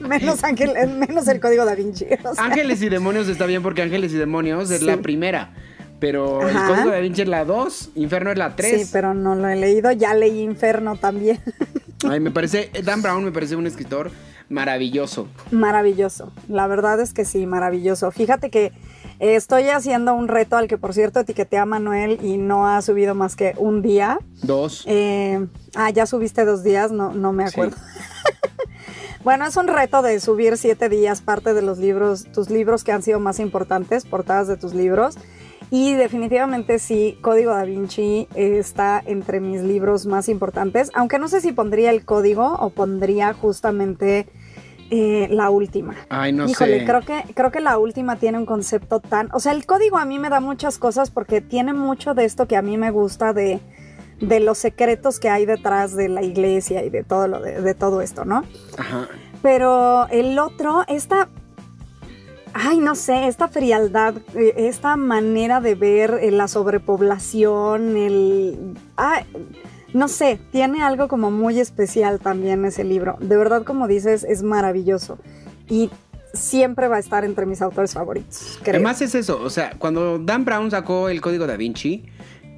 [0.00, 2.06] menos, Ángel, menos el Código Da Vinci.
[2.24, 2.44] o sea.
[2.44, 4.86] Ángeles y Demonios está bien porque Ángeles y Demonios es Sí.
[4.86, 5.52] la primera.
[6.02, 6.56] Pero el.
[6.66, 8.80] Código da Vinci es la 2, Inferno es la 3.
[8.82, 9.92] Sí, pero no lo he leído.
[9.92, 11.38] Ya leí Inferno también.
[12.10, 14.10] Ay, me parece, Dan Brown me parece un escritor
[14.48, 15.28] maravilloso.
[15.52, 16.32] Maravilloso.
[16.48, 18.10] La verdad es que sí, maravilloso.
[18.10, 18.72] Fíjate que
[19.20, 23.14] estoy haciendo un reto al que, por cierto, etiqueté a Manuel y no ha subido
[23.14, 24.18] más que un día.
[24.42, 24.82] Dos.
[24.88, 27.76] Eh, ah, ya subiste dos días, no, no me acuerdo.
[29.22, 32.90] bueno, es un reto de subir siete días parte de los libros, tus libros que
[32.90, 35.16] han sido más importantes, portadas de tus libros.
[35.74, 41.28] Y definitivamente sí, Código Da Vinci eh, está entre mis libros más importantes, aunque no
[41.28, 44.26] sé si pondría el código o pondría justamente
[44.90, 45.94] eh, la última.
[46.10, 46.84] Ay, no Híjole, sé.
[46.84, 49.30] creo que, creo que la última tiene un concepto tan.
[49.32, 52.46] O sea, el código a mí me da muchas cosas porque tiene mucho de esto
[52.46, 53.58] que a mí me gusta de,
[54.20, 57.74] de los secretos que hay detrás de la iglesia y de todo lo de, de
[57.74, 58.44] todo esto, ¿no?
[58.76, 59.08] Ajá.
[59.40, 61.30] Pero el otro, esta.
[62.54, 68.74] Ay, no sé, esta frialdad, eh, esta manera de ver eh, la sobrepoblación, el.
[69.94, 73.16] no sé, tiene algo como muy especial también ese libro.
[73.20, 75.18] De verdad, como dices, es maravilloso.
[75.68, 75.90] Y
[76.34, 78.58] siempre va a estar entre mis autores favoritos.
[78.62, 78.76] Creo.
[78.76, 82.04] Además es eso, o sea, cuando Dan Brown sacó el código da Vinci,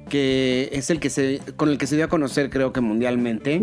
[0.09, 3.61] que es el que se con el que se dio a conocer creo que mundialmente,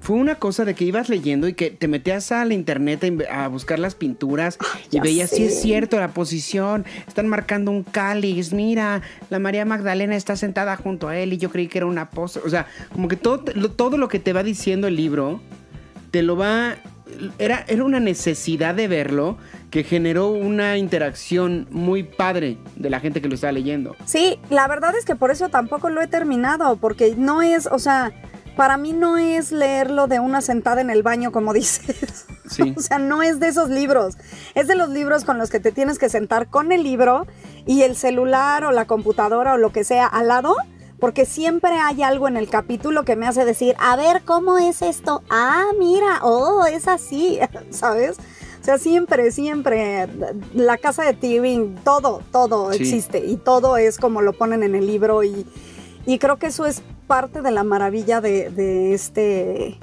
[0.00, 3.48] fue una cosa de que ibas leyendo y que te metías al internet a, a
[3.48, 4.58] buscar las pinturas
[4.90, 5.62] y veías si es sé.
[5.62, 11.16] cierto la posición, están marcando un cáliz, mira, la María Magdalena está sentada junto a
[11.16, 13.98] él y yo creí que era una pose, o sea, como que todo lo, todo
[13.98, 15.40] lo que te va diciendo el libro
[16.10, 16.76] te lo va
[17.38, 19.38] era, era una necesidad de verlo
[19.70, 23.96] que generó una interacción muy padre de la gente que lo estaba leyendo.
[24.06, 27.78] Sí, la verdad es que por eso tampoco lo he terminado, porque no es, o
[27.78, 28.12] sea,
[28.56, 32.26] para mí no es leerlo de una sentada en el baño, como dices.
[32.48, 32.74] Sí.
[32.76, 34.16] O sea, no es de esos libros.
[34.54, 37.26] Es de los libros con los que te tienes que sentar con el libro
[37.66, 40.56] y el celular o la computadora o lo que sea al lado,
[40.98, 44.82] porque siempre hay algo en el capítulo que me hace decir, a ver, ¿cómo es
[44.82, 45.22] esto?
[45.30, 47.38] Ah, mira, oh, es así,
[47.70, 48.16] ¿sabes?
[48.60, 50.08] O sea, siempre, siempre,
[50.54, 52.82] la casa de Tywin, todo, todo Sí.
[52.82, 55.46] existe y todo es como lo ponen en el libro y,
[56.04, 59.78] y creo que eso es parte de la maravilla de, de este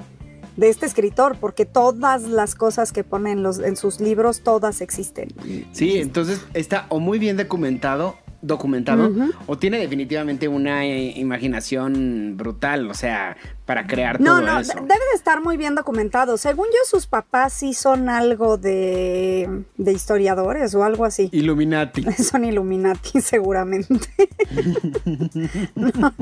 [0.56, 4.80] de este escritor, porque todas las cosas que pone en, los, en sus libros, todas
[4.80, 5.28] existen.
[5.72, 9.10] Sí, entonces está o muy bien documentado, documentado,
[9.46, 14.74] o tiene definitivamente una eh, imaginación brutal, o sea, para crear No, todo no, eso.
[14.74, 16.38] de- debe de estar muy bien documentado.
[16.38, 21.28] Según yo, sus papás sí son algo de, de historiadores o algo así.
[21.32, 22.02] Illuminati.
[22.22, 24.08] Son Illuminati, seguramente.
[25.74, 26.14] no, no,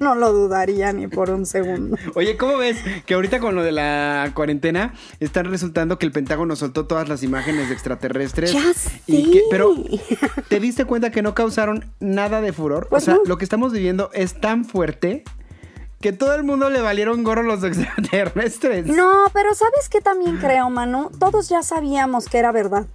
[0.00, 1.96] no lo dudaría ni por un segundo.
[2.14, 6.56] Oye, ¿cómo ves que ahorita con lo de la cuarentena están resultando que el Pentágono
[6.56, 8.52] soltó todas las imágenes de extraterrestres?
[8.52, 8.64] Ya
[9.06, 9.30] y sé.
[9.30, 9.74] que- pero
[10.48, 12.88] ¿te diste cuenta que no causaron nada de furor?
[12.90, 13.20] Pues o sea, no.
[13.24, 15.22] lo que estamos viviendo es tan fuerte
[16.00, 18.86] que todo el mundo le valieron gorro los extraterrestres.
[18.86, 21.10] No, pero ¿sabes qué también creo, Manu?
[21.18, 22.86] Todos ya sabíamos que era verdad.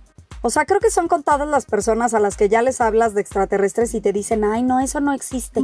[0.42, 3.22] O sea, creo que son contadas las personas a las que ya les hablas de
[3.22, 5.62] extraterrestres y te dicen, ay, no, eso no existe.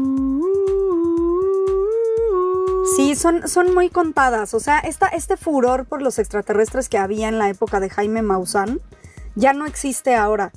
[2.96, 4.54] Sí, son, son muy contadas.
[4.54, 8.22] O sea, esta, este furor por los extraterrestres que había en la época de Jaime
[8.22, 8.80] Maussan
[9.36, 10.52] ya no existe ahora.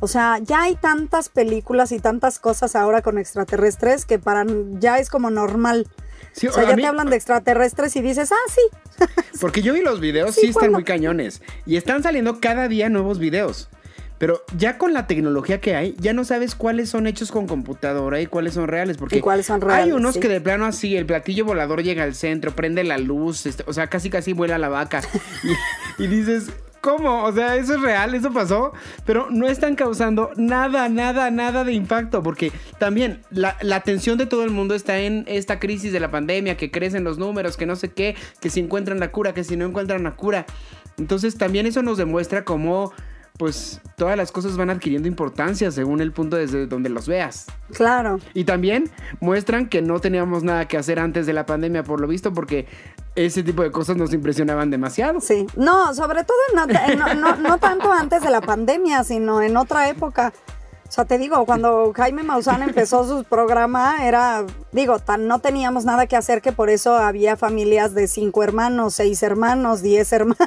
[0.00, 4.46] O sea, ya hay tantas películas y tantas cosas ahora con extraterrestres que para
[4.78, 5.86] ya es como normal.
[6.32, 9.06] Sí, O sea, ya mí- te hablan de extraterrestres y dices, ah, sí,
[9.40, 11.42] Porque yo vi los videos, Sí, sí, están muy cañones.
[11.66, 13.68] Y están saliendo cada día nuevos videos.
[14.18, 18.20] Pero ya con la tecnología que hay, ya no sabes cuáles son hechos con computadora
[18.20, 18.98] y cuáles son reales.
[18.98, 20.20] Porque Y cuáles son hay reales, unos sí.
[20.20, 23.72] que de plano así, el platillo volador llega al centro, prende la luz, este, o
[23.72, 25.00] sea, casi casi vuela la vaca.
[25.98, 26.48] y, y dices,
[26.80, 27.24] ¿cómo?
[27.24, 28.72] O sea, eso es real, eso pasó.
[29.04, 32.22] Pero no están causando nada, nada, nada de impacto.
[32.22, 36.10] Porque también la, la atención de todo el mundo está en esta crisis de la
[36.10, 39.44] pandemia, que crecen los números, que no sé qué, que si encuentran la cura, que
[39.44, 40.46] si no encuentran la cura.
[40.98, 42.92] Entonces también eso nos demuestra cómo
[43.40, 47.46] pues todas las cosas van adquiriendo importancia según el punto desde donde los veas.
[47.72, 48.18] claro.
[48.34, 52.06] Y también muestran que no teníamos nada que hacer antes de la pandemia, por lo
[52.06, 52.66] visto, porque
[53.16, 55.22] ese tipo de cosas nos impresionaban demasiado.
[55.22, 59.56] Sí, no, sobre todo no, no, no- no tanto antes de la pandemia, sino en
[59.56, 60.34] otra época.
[60.86, 65.84] O sea, te digo, cuando Jaime Maussan empezó su programa, era, digo, tan no teníamos
[65.84, 70.38] nada que hacer que por eso había familias de cinco hermanos, seis hermanos, diez hermanos.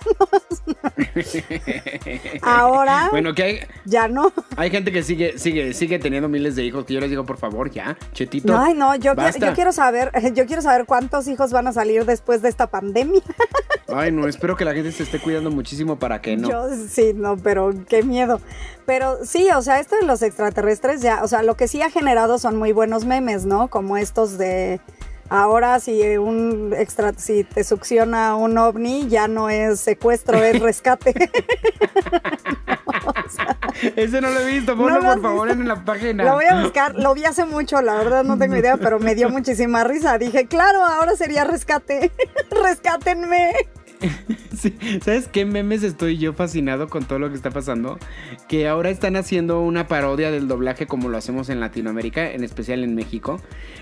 [2.41, 4.31] Ahora Bueno, que hay, ya no.
[4.55, 7.37] hay gente que sigue, sigue, sigue teniendo miles de hijos que yo les digo, por
[7.37, 8.57] favor, ya, chetito.
[8.57, 9.47] Ay, no, yo, qui- basta.
[9.49, 13.21] yo quiero saber, yo quiero saber cuántos hijos van a salir después de esta pandemia.
[13.95, 16.49] Ay, no, espero que la gente se esté cuidando muchísimo para que no.
[16.49, 18.39] Yo sí, no, pero qué miedo.
[18.85, 21.89] Pero sí, o sea, esto de los extraterrestres ya, o sea, lo que sí ha
[21.89, 23.67] generado son muy buenos memes, ¿no?
[23.69, 24.79] Como estos de
[25.27, 31.15] ahora si un extra, si te succiona un ovni, ya no es secuestro, es rescate.
[33.95, 35.61] Ese no lo he visto, ponlo ¿No lo has por favor visto?
[35.63, 36.23] en la página.
[36.25, 39.15] Lo voy a buscar, lo vi hace mucho, la verdad no tengo idea, pero me
[39.15, 40.19] dio muchísima risa.
[40.19, 42.11] Dije, claro, ahora sería rescate.
[42.51, 43.53] Rescátenme.
[44.57, 47.97] Sí, ¿Sabes qué memes estoy yo fascinado con todo lo que está pasando?
[48.47, 52.83] Que ahora están haciendo una parodia del doblaje como lo hacemos en Latinoamérica, en especial
[52.83, 53.41] en México.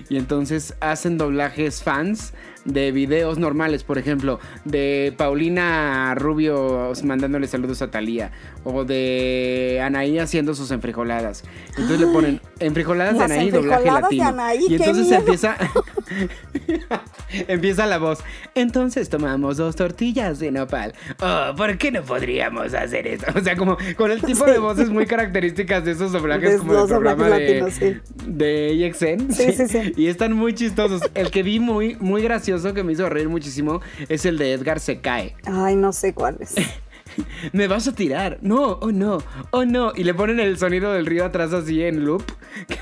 [0.09, 2.33] Y entonces hacen doblajes fans
[2.65, 8.31] de videos normales, por ejemplo, de Paulina Rubio mandándole saludos a Talía
[8.63, 11.43] o de Anaí haciendo sus enfrijoladas.
[11.69, 14.41] Entonces le ponen enfrijoladas de Anaí, doblaje enfrijoladas de latino.
[14.43, 15.19] Anaí, y entonces miedo.
[15.19, 15.57] empieza
[17.47, 18.19] Empieza la voz.
[18.55, 20.93] Entonces tomamos dos tortillas de nopal.
[21.21, 23.25] Oh, ¿por qué no podríamos hacer eso?
[23.35, 26.73] O sea, como con el tipo de voces muy características de esos doblajes De como
[26.73, 27.97] doblajes programa de, latinos, sí.
[28.27, 29.31] de EXN.
[29.31, 29.93] Sí, sí, sí.
[29.95, 31.01] Y están muy chistosos.
[31.15, 34.79] El que vi muy, muy gracioso, que me hizo reír muchísimo, es el de Edgar
[34.79, 35.35] se cae.
[35.45, 36.55] Ay, no sé cuál es.
[37.53, 38.37] me vas a tirar.
[38.41, 39.17] No, oh no,
[39.51, 39.91] oh no.
[39.95, 42.23] Y le ponen el sonido del río atrás así en loop.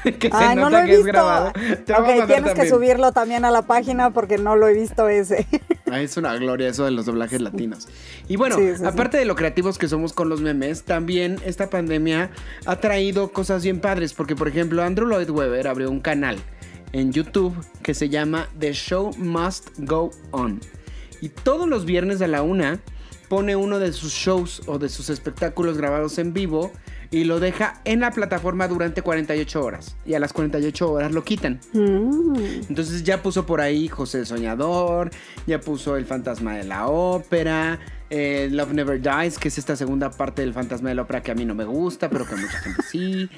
[0.04, 1.12] Que, que se Ay, no lo nota he que es visto.
[1.12, 1.52] grabado.
[1.54, 4.74] Te voy a Ok, tienes que subirlo también a la página porque no lo he
[4.74, 5.46] visto ese.
[5.94, 7.88] Es una gloria eso de los doblajes latinos.
[8.28, 8.86] Y bueno, Sí, sí, sí.
[8.86, 12.30] aparte de lo creativos que somos con los memes, también esta pandemia
[12.66, 14.14] ha traído cosas bien padres.
[14.14, 16.38] Porque, por ejemplo, Andrew Lloyd Webber abrió un canal
[16.94, 20.60] en YouTube que se llama The Show Must Go On.
[21.22, 22.80] Y todos los viernes a la una
[23.28, 26.72] pone uno de sus shows o de sus espectáculos grabados en vivo
[27.12, 29.96] y lo deja en la plataforma durante 48 horas.
[30.06, 31.60] Y a las 48 horas lo quitan.
[31.74, 32.36] Mm.
[32.70, 35.10] Entonces ya puso por ahí José el Soñador,
[35.48, 37.80] ya puso El Fantasma de la Ópera,
[38.10, 41.32] eh, Love Never Dies, que es esta segunda parte del Fantasma de la Ópera que
[41.32, 43.30] a mí no me gusta, pero que a mucha gente sí.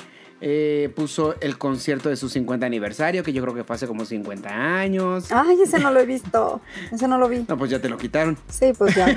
[0.43, 4.05] Eh, puso el concierto de su 50 aniversario, que yo creo que fue hace como
[4.05, 5.31] 50 años.
[5.31, 6.61] Ay, ese no lo he visto.
[6.91, 7.45] Ese no lo vi.
[7.47, 8.35] No, pues ya te lo quitaron.
[8.49, 9.07] Sí, pues ya.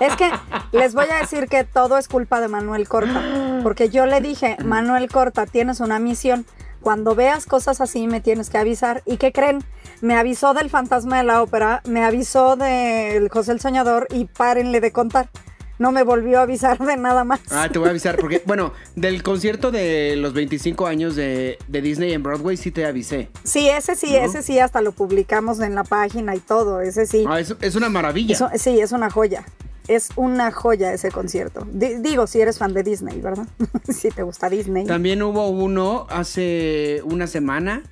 [0.00, 0.30] Es que
[0.72, 3.60] les voy a decir que todo es culpa de Manuel Corta.
[3.62, 6.44] Porque yo le dije, Manuel Corta, tienes una misión.
[6.82, 9.02] Cuando veas cosas así, me tienes que avisar.
[9.06, 9.64] ¿Y qué creen?
[10.02, 14.80] Me avisó del fantasma de la ópera, me avisó del José el Soñador y párenle
[14.80, 15.30] de contar.
[15.78, 17.40] No me volvió a avisar de nada más.
[17.50, 21.82] Ah, te voy a avisar, porque, bueno, del concierto de los 25 años de, de
[21.82, 23.30] Disney en Broadway sí te avisé.
[23.44, 24.18] Sí, ese sí, ¿No?
[24.18, 26.80] ese sí, hasta lo publicamos en la página y todo.
[26.80, 27.24] Ese sí.
[27.28, 28.34] Ah, es, es una maravilla.
[28.34, 29.44] Eso- sí, es una joya.
[29.88, 31.66] Es una joya ese concierto.
[31.72, 33.48] Di- digo, si eres fan de Disney, ¿verdad?
[33.92, 34.86] si te gusta Disney.
[34.86, 37.82] También hubo uno hace una semana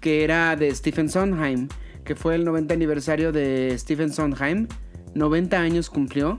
[0.00, 1.68] que era de Stephen Sondheim,
[2.04, 4.68] que fue el 90 aniversario de Stephen Sondheim.
[5.14, 6.38] 90 años cumplió.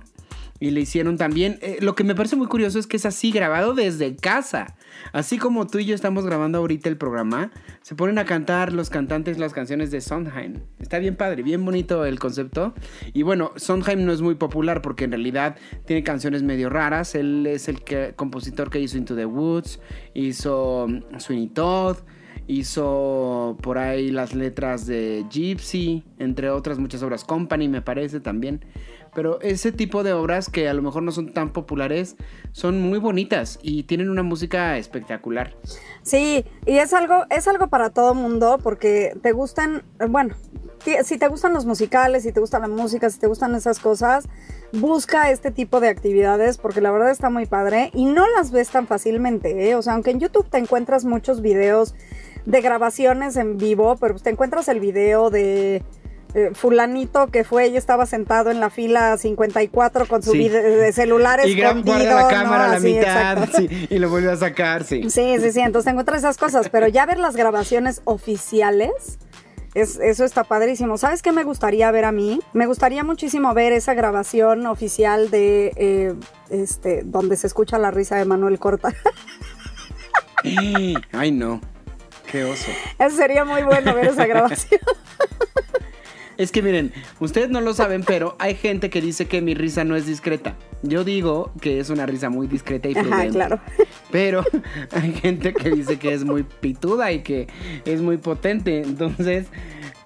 [0.59, 1.57] Y le hicieron también.
[1.61, 4.75] eh, lo que me parece muy curioso es que es así grabado desde casa.
[5.11, 7.51] Así como tú y yo estamos grabando ahorita el programa,
[7.81, 10.61] se ponen a cantar los cantantes las canciones de Sondheim.
[10.79, 12.73] Está bien padre, bien bonito el concepto.
[13.13, 17.15] Y bueno, Sondheim no es muy popular porque en realidad tiene canciones medio raras.
[17.15, 17.83] Él es el
[18.15, 19.79] compositor que hizo Into the Woods,
[20.13, 21.97] hizo mm, Sweeney Todd.
[22.45, 27.23] Hizo por ahí las letras de Gypsy, entre otras muchas obras.
[27.23, 28.65] Company, me parece también.
[29.15, 32.15] Pero ese tipo de obras que a lo mejor no son tan populares
[32.51, 35.55] son muy bonitas y tienen una música espectacular.
[36.01, 40.35] Sí, y es algo, es algo para todo mundo porque te gustan, bueno,
[41.03, 44.27] si te gustan los musicales, si te gusta la música, si te gustan esas cosas,
[44.73, 48.69] busca este tipo de actividades porque la verdad está muy padre y no las ves
[48.69, 49.75] tan fácilmente, ¿eh?
[49.75, 51.95] O sea, aunque en YouTube te encuentras muchos videos
[52.45, 55.83] de grabaciones en vivo, pero te encuentras el video de
[56.35, 60.49] eh, fulanito que fue y estaba sentado en la fila 54 con su Sí.
[60.49, 62.27] de celular Y escondido, guarda la ¿no?
[62.27, 65.09] cámara a la mitad sí, y lo vuelve a sacar, sí.
[65.09, 69.19] Sí, sí, sí, entonces tengo otras esas cosas, pero ya ver las grabaciones oficiales,
[69.75, 70.97] es, eso está padrísimo.
[70.97, 72.39] ¿Sabes qué me gustaría ver a mí?
[72.53, 76.13] Me gustaría muchísimo ver esa grabación oficial de, eh,
[76.49, 78.93] este, donde se escucha la risa de Manuel Corta.
[81.11, 81.61] Ay, no.
[82.31, 82.71] Qué oso.
[82.99, 84.81] Eso sería muy bueno ver esa grabación.
[86.37, 89.83] Es que miren, ustedes no lo saben, pero hay gente que dice que mi risa
[89.83, 90.55] no es discreta.
[90.81, 93.33] Yo digo que es una risa muy discreta y Ajá, prudente.
[93.33, 93.59] claro.
[94.11, 94.43] Pero
[94.91, 97.47] hay gente que dice que es muy pituda y que
[97.85, 98.81] es muy potente.
[98.81, 99.45] Entonces,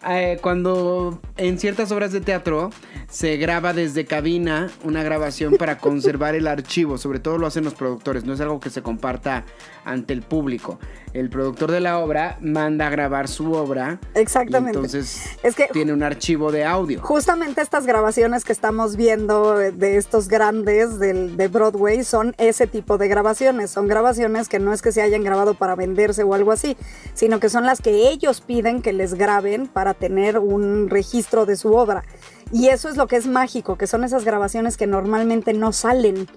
[0.10, 2.70] eh, cuando en ciertas obras de teatro
[3.10, 7.74] se graba desde cabina una grabación para conservar el archivo, sobre todo lo hacen los
[7.74, 9.46] productores, no es algo que se comparta
[9.88, 10.80] ante el público.
[11.14, 14.00] El productor de la obra manda a grabar su obra.
[14.14, 14.78] Exactamente.
[14.78, 17.02] Y entonces Es que tiene un archivo de audio.
[17.02, 22.98] Justamente estas grabaciones que estamos viendo de estos grandes del, de Broadway son ese tipo
[22.98, 23.72] de grabaciones.
[23.72, 26.78] Son grabaciones que no es que se hayan grabado para venderse o algo así,
[27.14, 31.56] sino que son las que ellos piden que les graben para tener un registro de
[31.56, 32.04] su obra.
[32.52, 36.28] Y eso es lo que es mágico, que son esas grabaciones que normalmente no salen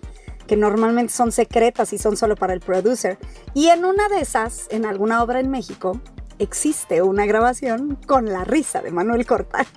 [0.47, 3.19] que normalmente son secretas y son solo para el producer.
[3.55, 6.01] Y en una de esas, en alguna obra en México,
[6.41, 9.65] existe una grabación con la risa de Manuel Corta.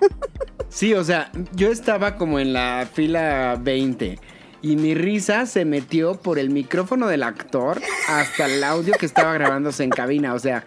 [0.70, 4.18] Sí, o sea, yo estaba como en la fila 20
[4.60, 9.34] y mi risa se metió por el micrófono del actor hasta el audio que estaba
[9.34, 10.34] grabándose en cabina.
[10.34, 10.64] O sea,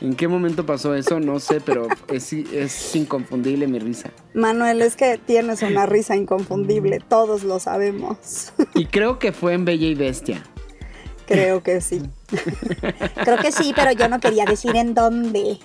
[0.00, 1.20] ¿en qué momento pasó eso?
[1.20, 4.10] No sé, pero es, es inconfundible mi risa.
[4.34, 8.52] Manuel, es que tienes una risa inconfundible, todos lo sabemos.
[8.74, 10.42] Y creo que fue en Bella y Bestia.
[11.26, 12.02] Creo que sí.
[13.24, 15.58] Creo que sí, pero yo no quería decir en dónde.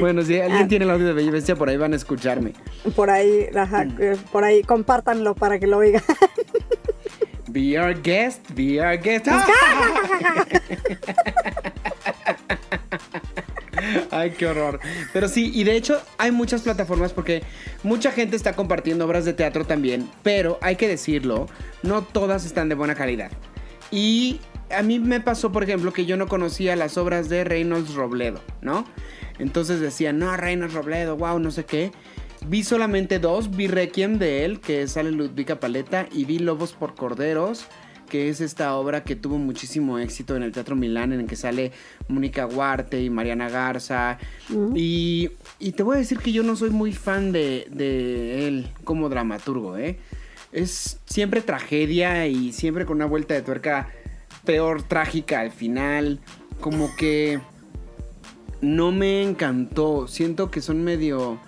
[0.00, 0.68] Bueno, si alguien Ah.
[0.68, 2.52] tiene el audio de Bella y Bestia, por ahí van a escucharme.
[2.96, 6.02] Por ahí, ajá, eh, por ahí, compártanlo para que lo oigan.
[7.48, 9.28] Be our guest, be our guest.
[14.10, 14.80] Ay, qué horror.
[15.12, 17.42] Pero sí, y de hecho hay muchas plataformas porque
[17.82, 21.48] mucha gente está compartiendo obras de teatro también, pero hay que decirlo,
[21.82, 23.30] no todas están de buena calidad.
[23.90, 27.94] Y a mí me pasó, por ejemplo, que yo no conocía las obras de Reynolds
[27.94, 28.86] Robledo, ¿no?
[29.38, 31.92] Entonces decía, no, Reynolds Robledo, wow, no sé qué.
[32.46, 36.94] Vi solamente dos, vi Requiem de él, que sale Ludvika Paleta, y vi Lobos por
[36.94, 37.66] Corderos,
[38.06, 41.36] que es esta obra que tuvo muchísimo éxito en el Teatro Milán, en el que
[41.36, 41.72] sale
[42.08, 44.18] Mónica Huarte y Mariana Garza.
[44.74, 48.68] Y, y te voy a decir que yo no soy muy fan de, de él
[48.84, 49.98] como dramaturgo, ¿eh?
[50.52, 53.90] Es siempre tragedia y siempre con una vuelta de tuerca
[54.44, 56.20] peor trágica al final.
[56.60, 57.40] Como que
[58.62, 60.08] no me encantó.
[60.08, 61.38] Siento que son medio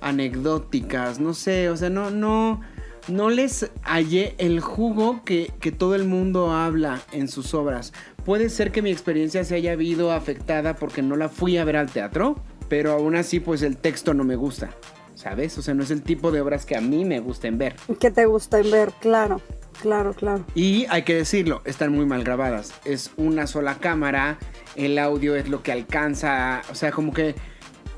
[0.00, 1.18] anecdóticas.
[1.18, 2.60] No sé, o sea, no, no,
[3.08, 7.92] no les hallé el jugo que, que todo el mundo habla en sus obras.
[8.24, 11.76] Puede ser que mi experiencia se haya habido afectada porque no la fui a ver
[11.76, 12.36] al teatro,
[12.68, 14.70] pero aún así, pues el texto no me gusta.
[15.14, 15.56] ¿Sabes?
[15.56, 17.74] O sea, no es el tipo de obras que a mí me gusten ver.
[17.98, 19.40] Que te gusta ver, claro.
[19.80, 20.44] Claro, claro.
[20.54, 22.72] Y hay que decirlo, están muy mal grabadas.
[22.84, 24.38] Es una sola cámara,
[24.74, 27.34] el audio es lo que alcanza, o sea, como que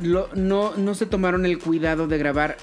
[0.01, 2.57] lo- no, no se tomaron el cuidado de grabar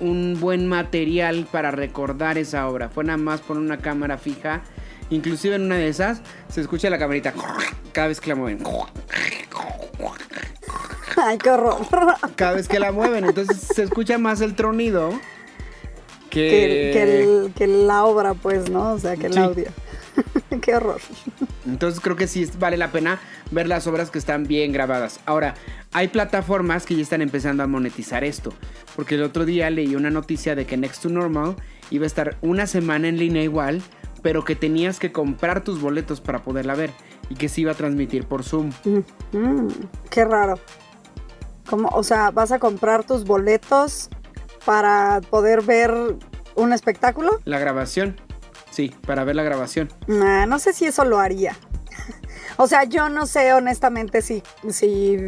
[0.00, 2.88] un buen material para recordar esa obra.
[2.88, 4.62] Fue nada más poner una cámara fija.
[5.10, 7.32] Inclusive en una de esas se escucha la camarita
[7.92, 8.62] cada vez que la mueven.
[11.16, 11.78] Ay, qué horror.
[12.34, 13.24] Cada vez que la mueven.
[13.24, 15.10] Entonces se escucha más el tronido
[16.30, 16.48] que...
[16.48, 18.92] que, que el- que la obra, pues, ¿no?
[18.92, 19.38] O sea, que el Sí.
[19.38, 19.66] audio.
[20.60, 21.00] qué horror.
[21.66, 23.20] Entonces creo que sí vale la pena
[23.50, 25.20] ver las obras que están bien grabadas.
[25.26, 25.54] Ahora,
[25.92, 28.52] hay plataformas que ya están empezando a monetizar esto.
[28.94, 31.56] Porque el otro día leí una noticia de que Next to Normal
[31.90, 33.82] iba a estar una semana en línea igual,
[34.22, 36.90] pero que tenías que comprar tus boletos para poderla ver.
[37.28, 38.70] Y que se iba a transmitir por Zoom.
[39.32, 39.68] Mm,
[40.10, 40.60] qué raro.
[41.68, 41.88] ¿Cómo?
[41.88, 44.08] O sea, ¿vas a comprar tus boletos
[44.64, 45.92] para poder ver
[46.54, 47.40] un espectáculo?
[47.44, 48.16] La grabación.
[48.76, 49.88] Sí, para ver la grabación.
[50.06, 51.56] Nah, no sé si eso lo haría.
[52.58, 55.18] O sea, yo no sé honestamente si, si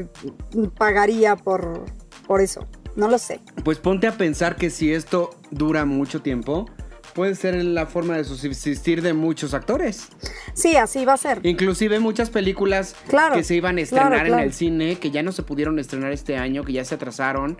[0.78, 1.84] pagaría por,
[2.26, 2.66] por eso.
[2.96, 3.40] No lo sé.
[3.64, 6.70] Pues ponte a pensar que si esto dura mucho tiempo,
[7.14, 10.08] puede ser la forma de subsistir de muchos actores.
[10.54, 11.40] Sí, así va a ser.
[11.42, 14.42] Inclusive muchas películas Claro, que se iban a estrenar claro, claro.
[14.42, 17.58] en el cine, que ya no se pudieron estrenar este año, que ya se atrasaron.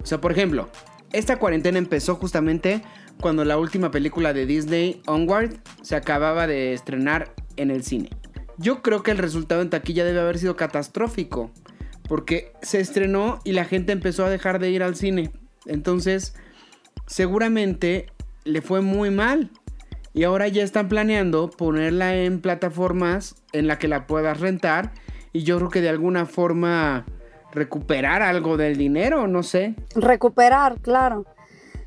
[0.00, 0.68] O sea, por ejemplo,
[1.12, 2.82] esta cuarentena empezó justamente
[3.20, 8.10] cuando la última película de Disney, Onward, se acababa de estrenar en el cine.
[8.58, 11.50] Yo creo que el resultado en taquilla debe haber sido catastrófico,
[12.08, 15.30] porque se estrenó y la gente empezó a dejar de ir al cine.
[15.66, 16.34] Entonces,
[17.06, 18.06] seguramente
[18.44, 19.50] le fue muy mal.
[20.14, 24.92] Y ahora ya están planeando ponerla en plataformas en la que la puedas rentar.
[25.32, 27.04] Y yo creo que de alguna forma
[27.52, 29.74] recuperar algo del dinero, no sé.
[29.94, 31.24] Recuperar, claro.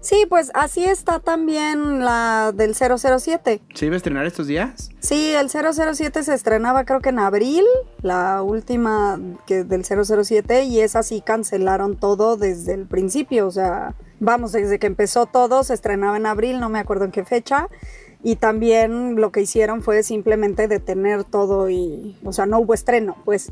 [0.02, 3.62] Sí, pues así está también la del 007.
[3.76, 4.90] ¿Se iba a estrenar estos días?
[5.00, 7.64] Sí, el 007 se estrenaba creo que en abril,
[8.02, 13.94] la última que del 007 y esa sí cancelaron todo desde el principio, o sea,
[14.20, 17.68] vamos, desde que empezó todo se estrenaba en abril, no me acuerdo en qué fecha.
[18.24, 23.18] Y también lo que hicieron fue simplemente detener todo y, o sea, no hubo estreno,
[23.24, 23.52] pues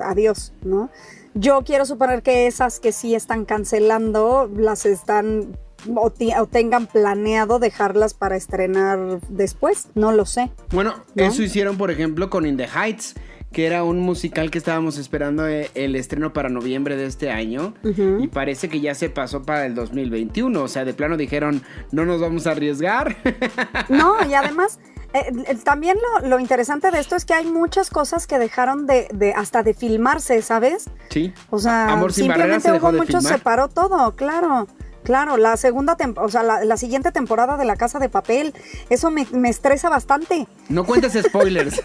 [0.00, 0.90] adiós, ¿no?
[1.34, 5.56] Yo quiero suponer que esas que sí están cancelando las están
[5.94, 6.10] o,
[6.46, 10.50] tengan planeado dejarlas para estrenar después, no lo sé.
[10.70, 11.24] Bueno, ¿No?
[11.24, 13.14] eso hicieron, por ejemplo, con In the Heights,
[13.52, 17.74] que era un musical que estábamos esperando eh, el estreno para noviembre de este año.
[17.84, 20.62] Y parece que ya se pasó para el 2021.
[20.62, 21.62] O sea, de plano dijeron,
[21.92, 23.16] no nos vamos a arriesgar.
[23.88, 24.78] No, y además,
[25.12, 28.86] eh, eh, también lo, lo interesante de esto es que hay muchas cosas que dejaron
[28.86, 30.88] de, de hasta de filmarse, ¿sabes?
[31.10, 31.32] sí.
[31.50, 34.66] O sea, Amor sin simplemente hubo mucho, se paró todo, claro.
[35.02, 38.54] Claro, la segunda temporada, o sea, la, la siguiente temporada de La Casa de Papel,
[38.88, 40.46] eso me, me estresa bastante.
[40.68, 41.82] No cuentes spoilers,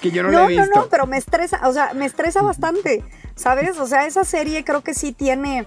[0.00, 0.80] que yo no, No, lo he no, visto.
[0.80, 3.04] no, pero me estresa, o sea, me estresa bastante,
[3.34, 3.78] ¿sabes?
[3.78, 5.66] O sea, esa serie creo que sí tiene...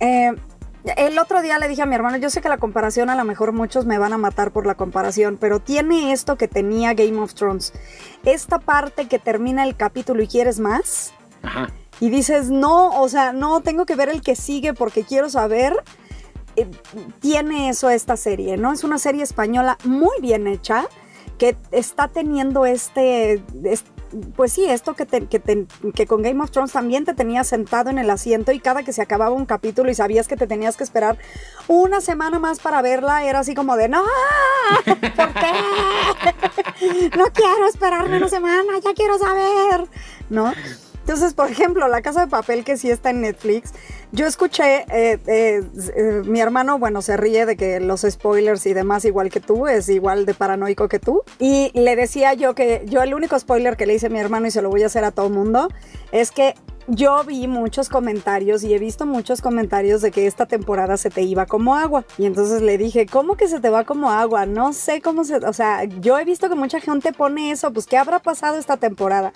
[0.00, 0.32] eh,
[0.96, 3.24] el otro día le dije a mi hermano, yo sé que la comparación a lo
[3.24, 7.18] mejor muchos me van a matar por la comparación, pero tiene esto que tenía Game
[7.20, 7.74] of Thrones.
[8.24, 11.12] Esta parte que termina el capítulo y quieres más.
[11.42, 11.68] Ajá.
[12.00, 15.74] Y dices, no, o sea, no, tengo que ver el que sigue porque quiero saber.
[16.56, 16.66] Eh,
[17.20, 18.72] tiene eso esta serie, ¿no?
[18.72, 20.86] Es una serie española muy bien hecha
[21.38, 23.84] que está teniendo este, es-
[24.34, 27.46] pues sí, esto que, te- que, te- que con Game of Thrones también te tenías
[27.46, 30.46] sentado en el asiento y cada que se acababa un capítulo y sabías que te
[30.46, 31.18] tenías que esperar
[31.68, 34.02] una semana más para verla, era así como de, no,
[34.84, 35.52] ¿por qué?
[37.16, 39.86] No quiero esperarme una semana, ya quiero saber,
[40.30, 40.52] ¿no?
[41.08, 43.72] Entonces, por ejemplo, La Casa de Papel, que sí está en Netflix,
[44.12, 45.62] yo escuché, eh, eh,
[45.96, 49.68] eh, mi hermano, bueno, se ríe de que los spoilers y demás, igual que tú,
[49.68, 51.22] es igual de paranoico que tú.
[51.38, 54.48] Y le decía yo que yo el único spoiler que le hice a mi hermano
[54.48, 55.68] y se lo voy a hacer a todo mundo
[56.12, 56.54] es que
[56.88, 61.22] yo vi muchos comentarios y he visto muchos comentarios de que esta temporada se te
[61.22, 62.04] iba como agua.
[62.18, 64.44] Y entonces le dije, ¿cómo que se te va como agua?
[64.44, 65.36] No sé cómo se...
[65.36, 68.76] O sea, yo he visto que mucha gente pone eso, pues ¿qué habrá pasado esta
[68.76, 69.32] temporada?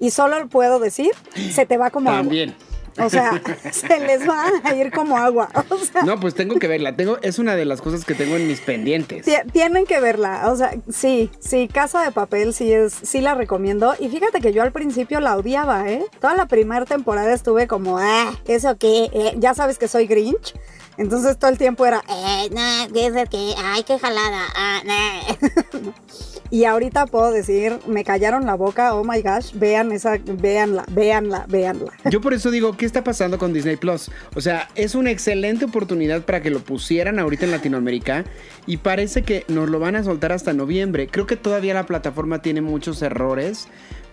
[0.00, 1.10] Y solo puedo decir,
[1.52, 2.50] se te va como También.
[2.50, 2.62] agua.
[2.98, 3.42] O sea,
[3.72, 5.50] se les va a ir como agua.
[5.68, 6.96] O sea, No, pues tengo que verla.
[6.96, 9.26] Tengo, es una de las cosas que tengo en mis pendientes.
[9.26, 13.34] Ti- Tienen que verla, o sea, sí, sí, Casa de Papel sí es, sí la
[13.34, 13.94] recomiendo.
[13.98, 16.06] Y fíjate que yo al principio la odiaba, ¿eh?
[16.22, 19.10] Toda la primera temporada estuve como, ah, ¿eso qué?
[19.12, 20.54] Eh, ya sabes que soy Grinch.
[20.98, 23.54] Entonces todo el tiempo era, eh, no, ¿qué es el qué?
[23.58, 25.92] Ay, qué jalada, ah, nah".
[26.50, 31.44] Y ahorita puedo decir, me callaron la boca, oh my gosh, vean esa, véanla, véanla,
[31.48, 31.92] véanla.
[32.10, 34.10] Yo por eso digo, ¿qué está pasando con Disney Plus?
[34.34, 38.24] O sea, es una excelente oportunidad para que lo pusieran ahorita en Latinoamérica
[38.66, 41.08] y parece que nos lo van a soltar hasta noviembre.
[41.08, 43.66] Creo que todavía la plataforma tiene muchos errores,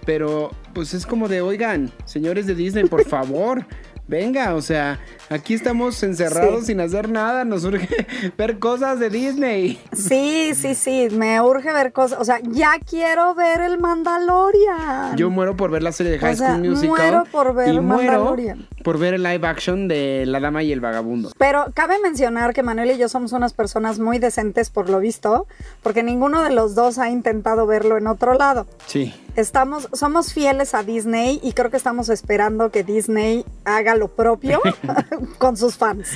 [0.05, 3.67] pero pues es como de, oigan, señores de Disney, por favor.
[4.06, 4.99] Venga, o sea,
[5.30, 6.66] aquí estamos encerrados Sí.
[6.68, 7.88] sin hacer nada, nos urge
[8.38, 9.80] ver cosas de Disney.
[9.93, 15.16] Sí, sí, sí, me urge ver cosas, o sea, ya quiero ver el Mandalorian.
[15.16, 16.89] Yo muero por ver la serie de High O sea, School Musical.
[16.89, 18.68] muero por ver y muero Mandalorian.
[18.84, 21.32] por ver el live action de La Dama y el Vagabundo.
[21.38, 25.47] Pero cabe mencionar que Manuel y yo somos unas personas muy decentes por lo visto,
[25.82, 28.68] porque ninguno de los dos ha intentado verlo en otro lado.
[28.88, 29.14] Sí.
[29.36, 34.61] Estamos, somos fieles a Disney y creo que estamos esperando que Disney haga lo propio
[35.39, 36.09] con sus fans,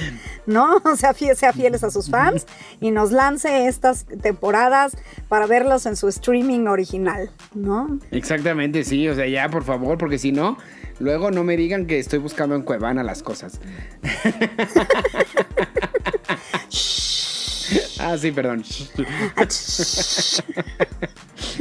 [0.46, 0.78] ¿no?
[0.86, 2.46] O sea, fie- sea fieles a sus fans
[2.80, 4.96] y nos lance estas temporadas
[5.30, 8.00] para verlos en su streaming original, ¿no?
[8.12, 10.58] Exactamente, sí, o sea, ya por favor, porque si no,
[11.00, 13.60] luego no me digan que estoy buscando en Cuevana las cosas.
[18.00, 18.64] Ah, sí, perdón.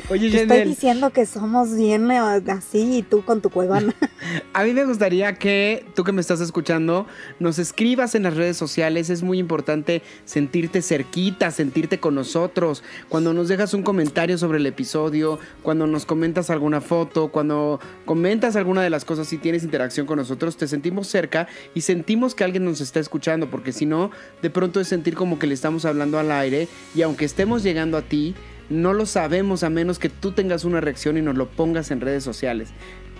[0.08, 3.94] Oye, Te estoy diciendo que somos bien así y tú con tu cuevana.
[4.52, 7.06] a mí me gustaría que tú que me estás escuchando
[7.40, 9.10] nos escribas en las redes sociales.
[9.10, 12.84] Es muy importante sentirte cerquita, sentirte con nosotros.
[13.08, 18.54] Cuando nos dejas un comentario sobre el episodio, cuando nos comentas alguna foto, cuando comentas
[18.56, 22.44] alguna de las cosas y tienes interacción con nosotros, te sentimos cerca y sentimos que
[22.44, 25.84] alguien nos está escuchando, porque si no, de pronto es sentir como que le estamos
[25.84, 28.34] hablando al aire y aunque estemos llegando a ti,
[28.68, 32.00] no lo sabemos a menos que tú tengas una reacción y nos lo pongas en
[32.00, 32.70] redes sociales.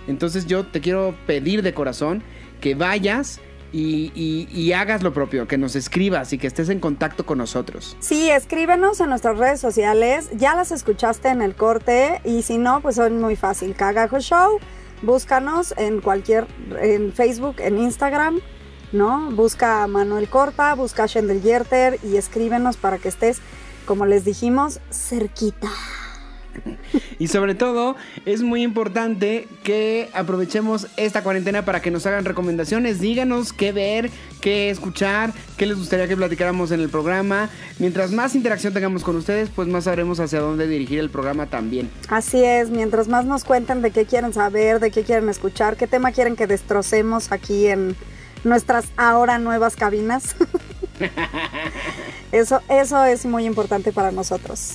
[0.07, 2.23] Entonces yo te quiero pedir de corazón
[2.61, 3.39] que vayas
[3.73, 7.97] y, hagas lo propio, que nos escribas y que estés en contacto con nosotros.
[7.99, 10.29] Sí, escríbenos en nuestras redes sociales.
[10.33, 13.75] Ya las escuchaste en el corte y si no, pues es muy fácil.
[13.75, 14.59] Cagajo Show.
[15.01, 16.47] Búscanos en cualquier,
[16.81, 18.39] en Facebook, en Instagram,
[18.91, 19.31] ¿no?
[19.31, 23.39] Busca a Manuel Corta, busca a Shendel Yerter y escríbenos para que estés,
[23.85, 25.69] como les dijimos, cerquita.
[27.19, 32.99] Y sobre todo, es muy importante que aprovechemos esta cuarentena para que nos hagan recomendaciones.
[32.99, 34.11] Díganos qué ver,
[34.41, 37.49] qué escuchar, qué les gustaría que platicáramos en el programa.
[37.79, 41.89] Mientras más interacción tengamos con ustedes, pues más sabremos hacia dónde dirigir el programa también.
[42.09, 45.87] Así es, mientras más nos cuenten de qué quieren saber, de qué quieren escuchar, qué
[45.87, 47.95] tema quieren que destrocemos aquí en
[48.43, 50.35] nuestras ahora nuevas cabinas.
[52.31, 54.73] Eso, eso es muy importante para nosotros.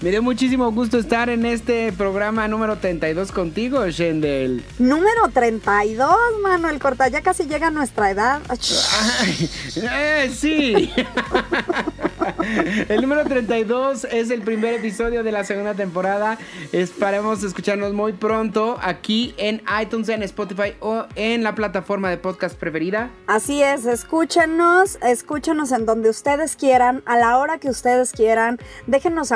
[0.00, 4.62] Me dio muchísimo gusto estar en este programa número 32 contigo, Shendel.
[4.78, 8.40] Número 32, Manuel Corta, ya casi llega a nuestra edad.
[8.48, 10.92] Ay, eh, sí.
[12.88, 16.38] El número 32 es el primer episodio de la segunda temporada.
[16.72, 22.56] Esperemos escucharnos muy pronto aquí en iTunes, en Spotify o en la plataforma de podcast
[22.56, 23.10] preferida.
[23.26, 28.58] Así es, escúchenos, escúchenos en donde ustedes quieran, a la hora que ustedes quieran.
[28.86, 29.32] Déjenos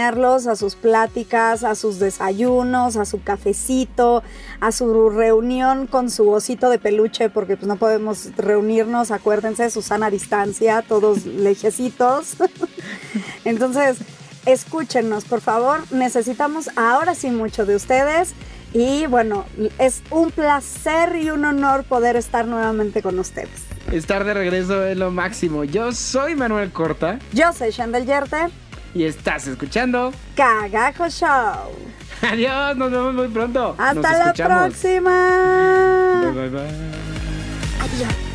[0.00, 4.22] acompañarlos a sus pláticas, a sus desayunos, a su cafecito,
[4.60, 10.06] a su reunión con su osito de peluche, porque pues no podemos reunirnos, acuérdense, Susana
[10.06, 12.36] a distancia, todos lejecitos.
[13.44, 13.98] Entonces,
[14.46, 15.80] escúchenos, por favor.
[15.92, 18.34] Necesitamos ahora sí mucho de ustedes.
[18.72, 19.44] Y bueno,
[19.78, 23.64] es un placer y un honor poder estar nuevamente con ustedes.
[23.90, 25.64] Estar de regreso es lo máximo.
[25.64, 28.46] Yo soy Manuel Corta Yo soy Shandel Yerte,
[28.94, 30.12] y estás escuchando.
[30.36, 31.72] Cagajo Show.
[32.22, 33.74] Adiós, nos vemos muy pronto.
[33.78, 34.58] Nos Hasta la escuchamos.
[34.68, 36.20] próxima.
[36.22, 36.68] Bye, bye, bye.
[37.80, 38.29] Adiós.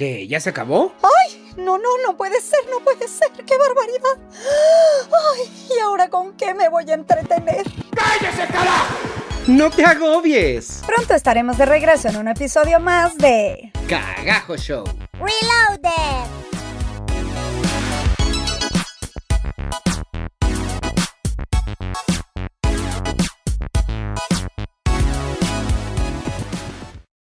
[0.00, 0.26] ¿Qué?
[0.26, 0.94] ¿Ya se acabó?
[1.02, 1.52] ¡Ay!
[1.58, 3.28] No, no, no puede ser, no puede ser.
[3.44, 4.16] ¡Qué barbaridad!
[5.34, 5.68] ¡Ay!
[5.76, 7.66] ¿Y ahora con qué me voy a entretener?
[7.94, 8.94] ¡Cállese, carajo!
[9.46, 10.80] ¡No te agobies!
[10.86, 14.84] Pronto estaremos de regreso en un episodio más de Cagajo Show.
[15.12, 16.49] Reloaded.